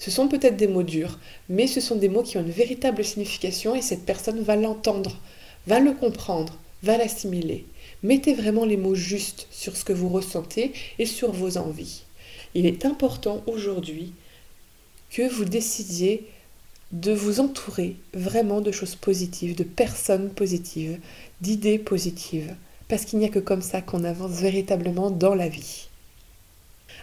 Ce 0.00 0.10
sont 0.10 0.26
peut-être 0.26 0.56
des 0.56 0.66
mots 0.66 0.82
durs, 0.82 1.20
mais 1.48 1.68
ce 1.68 1.80
sont 1.80 1.94
des 1.94 2.08
mots 2.08 2.24
qui 2.24 2.36
ont 2.36 2.40
une 2.40 2.50
véritable 2.50 3.04
signification 3.04 3.76
et 3.76 3.80
cette 3.80 4.04
personne 4.04 4.42
va 4.42 4.56
l'entendre 4.56 5.20
va 5.68 5.78
le 5.78 5.92
comprendre, 5.92 6.58
va 6.82 6.98
l'assimiler. 6.98 7.66
Mettez 8.02 8.34
vraiment 8.34 8.64
les 8.64 8.76
mots 8.76 8.96
justes 8.96 9.46
sur 9.52 9.76
ce 9.76 9.84
que 9.84 9.92
vous 9.92 10.08
ressentez 10.08 10.72
et 10.98 11.06
sur 11.06 11.30
vos 11.30 11.56
envies. 11.56 12.02
Il 12.56 12.66
est 12.66 12.84
important 12.84 13.44
aujourd'hui 13.46 14.12
que 15.10 15.28
vous 15.28 15.44
décidiez 15.44 16.26
de 16.90 17.12
vous 17.12 17.38
entourer 17.38 17.94
vraiment 18.12 18.60
de 18.60 18.72
choses 18.72 18.96
positives, 18.96 19.54
de 19.54 19.62
personnes 19.62 20.30
positives, 20.30 20.98
d'idées 21.40 21.78
positives, 21.78 22.56
parce 22.94 23.06
qu'il 23.06 23.18
n'y 23.18 23.24
a 23.24 23.28
que 23.28 23.40
comme 23.40 23.60
ça 23.60 23.82
qu'on 23.82 24.04
avance 24.04 24.40
véritablement 24.40 25.10
dans 25.10 25.34
la 25.34 25.48
vie. 25.48 25.88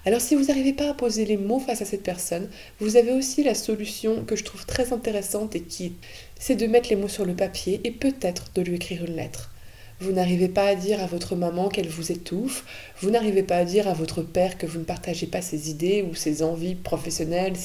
Alors 0.05 0.21
si 0.21 0.35
vous 0.35 0.45
n'arrivez 0.45 0.71
pas 0.71 0.91
à 0.91 0.93
poser 0.93 1.25
les 1.25 1.35
mots 1.35 1.59
face 1.59 1.81
à 1.81 1.85
cette 1.85 2.01
personne, 2.01 2.47
vous 2.79 2.95
avez 2.95 3.11
aussi 3.11 3.43
la 3.43 3.55
solution 3.55 4.23
que 4.23 4.37
je 4.37 4.45
trouve 4.45 4.65
très 4.65 4.93
intéressante 4.93 5.53
et 5.53 5.59
qui 5.59 5.91
c'est 6.39 6.55
de 6.55 6.65
mettre 6.65 6.87
les 6.87 6.95
mots 6.95 7.09
sur 7.09 7.25
le 7.25 7.35
papier 7.35 7.81
et 7.83 7.91
peut-être 7.91 8.53
de 8.55 8.61
lui 8.61 8.75
écrire 8.75 9.03
une 9.03 9.17
lettre. 9.17 9.51
Vous 9.99 10.13
n'arrivez 10.13 10.47
pas 10.47 10.67
à 10.67 10.75
dire 10.75 11.03
à 11.03 11.07
votre 11.07 11.35
maman 11.35 11.67
qu'elle 11.67 11.89
vous 11.89 12.13
étouffe, 12.13 12.63
vous 13.01 13.09
n'arrivez 13.09 13.43
pas 13.43 13.57
à 13.57 13.65
dire 13.65 13.89
à 13.89 13.93
votre 13.93 14.21
père 14.21 14.57
que 14.57 14.65
vous 14.65 14.79
ne 14.79 14.85
partagez 14.85 15.27
pas 15.27 15.41
ses 15.41 15.69
idées 15.69 16.07
ou 16.09 16.15
ses 16.15 16.41
envies 16.41 16.75
professionnelles, 16.75 17.55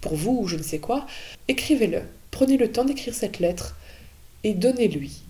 pour 0.00 0.14
vous 0.14 0.38
ou 0.42 0.46
je 0.46 0.54
ne 0.54 0.62
sais 0.62 0.78
quoi. 0.78 1.04
Écrivez-le, 1.48 2.02
prenez 2.30 2.58
le 2.58 2.70
temps 2.70 2.84
d'écrire 2.84 3.12
cette 3.12 3.40
lettre 3.40 3.76
et 4.44 4.54
donnez-lui 4.54 5.25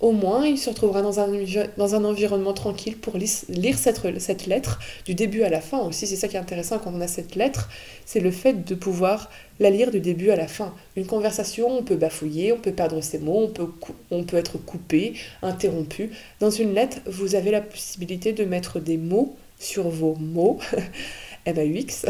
au 0.00 0.12
moins 0.12 0.46
il 0.46 0.58
se 0.58 0.70
retrouvera 0.70 1.02
dans 1.02 1.18
un, 1.18 1.28
dans 1.76 1.94
un 1.94 2.04
environnement 2.04 2.52
tranquille 2.52 2.96
pour 2.96 3.16
lire 3.16 3.78
cette, 3.78 4.20
cette 4.20 4.46
lettre 4.46 4.78
du 5.04 5.14
début 5.14 5.42
à 5.42 5.48
la 5.48 5.60
fin 5.60 5.78
aussi. 5.78 6.06
C'est 6.06 6.16
ça 6.16 6.28
qui 6.28 6.36
est 6.36 6.40
intéressant 6.40 6.78
quand 6.78 6.92
on 6.94 7.00
a 7.00 7.08
cette 7.08 7.34
lettre, 7.34 7.68
c'est 8.06 8.20
le 8.20 8.30
fait 8.30 8.64
de 8.64 8.74
pouvoir 8.74 9.28
la 9.58 9.70
lire 9.70 9.90
du 9.90 10.00
début 10.00 10.30
à 10.30 10.36
la 10.36 10.46
fin. 10.46 10.72
Une 10.96 11.06
conversation, 11.06 11.68
on 11.68 11.82
peut 11.82 11.96
bafouiller, 11.96 12.52
on 12.52 12.58
peut 12.58 12.72
perdre 12.72 13.00
ses 13.00 13.18
mots, 13.18 13.42
on 13.44 13.48
peut, 13.48 13.68
on 14.10 14.22
peut 14.22 14.36
être 14.36 14.58
coupé, 14.58 15.14
interrompu. 15.42 16.10
Dans 16.38 16.50
une 16.50 16.74
lettre, 16.74 16.98
vous 17.06 17.34
avez 17.34 17.50
la 17.50 17.60
possibilité 17.60 18.32
de 18.32 18.44
mettre 18.44 18.78
des 18.78 18.96
mots 18.96 19.36
sur 19.58 19.88
vos 19.88 20.14
mots, 20.14 20.58
M-A-U-X, 21.44 22.06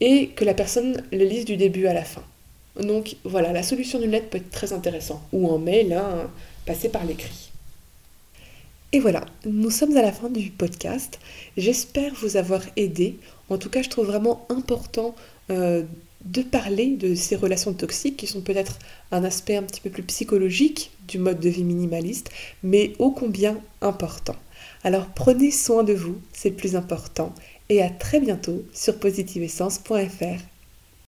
et 0.00 0.28
que 0.28 0.44
la 0.44 0.52
personne 0.52 1.02
les 1.10 1.26
lise 1.26 1.46
du 1.46 1.56
début 1.56 1.86
à 1.86 1.94
la 1.94 2.04
fin. 2.04 2.22
Donc 2.78 3.16
voilà, 3.24 3.52
la 3.52 3.62
solution 3.62 3.98
d'une 3.98 4.10
lettre 4.10 4.28
peut 4.28 4.38
être 4.38 4.50
très 4.50 4.72
intéressante. 4.72 5.20
Ou 5.32 5.48
en 5.48 5.58
mail, 5.58 5.92
hein, 5.92 6.30
par 6.90 7.04
l'écrit. 7.04 7.50
Et 8.92 9.00
voilà, 9.00 9.24
nous 9.44 9.70
sommes 9.70 9.96
à 9.96 10.02
la 10.02 10.12
fin 10.12 10.30
du 10.30 10.50
podcast. 10.50 11.18
J'espère 11.56 12.14
vous 12.14 12.36
avoir 12.36 12.62
aidé. 12.76 13.18
En 13.50 13.58
tout 13.58 13.68
cas, 13.68 13.82
je 13.82 13.88
trouve 13.88 14.06
vraiment 14.06 14.46
important 14.48 15.14
euh, 15.50 15.82
de 16.24 16.42
parler 16.42 16.96
de 16.96 17.14
ces 17.14 17.36
relations 17.36 17.72
toxiques 17.72 18.16
qui 18.16 18.26
sont 18.26 18.40
peut-être 18.40 18.78
un 19.12 19.24
aspect 19.24 19.56
un 19.56 19.62
petit 19.62 19.80
peu 19.80 19.90
plus 19.90 20.02
psychologique 20.04 20.90
du 21.06 21.18
mode 21.18 21.40
de 21.40 21.48
vie 21.48 21.64
minimaliste, 21.64 22.30
mais 22.62 22.92
ô 22.98 23.10
combien 23.10 23.58
important. 23.80 24.36
Alors 24.84 25.06
prenez 25.14 25.50
soin 25.50 25.84
de 25.84 25.92
vous, 25.92 26.20
c'est 26.32 26.50
le 26.50 26.56
plus 26.56 26.76
important, 26.76 27.34
et 27.68 27.82
à 27.82 27.90
très 27.90 28.20
bientôt 28.20 28.62
sur 28.72 28.98
positiveessence.fr. 28.98 30.57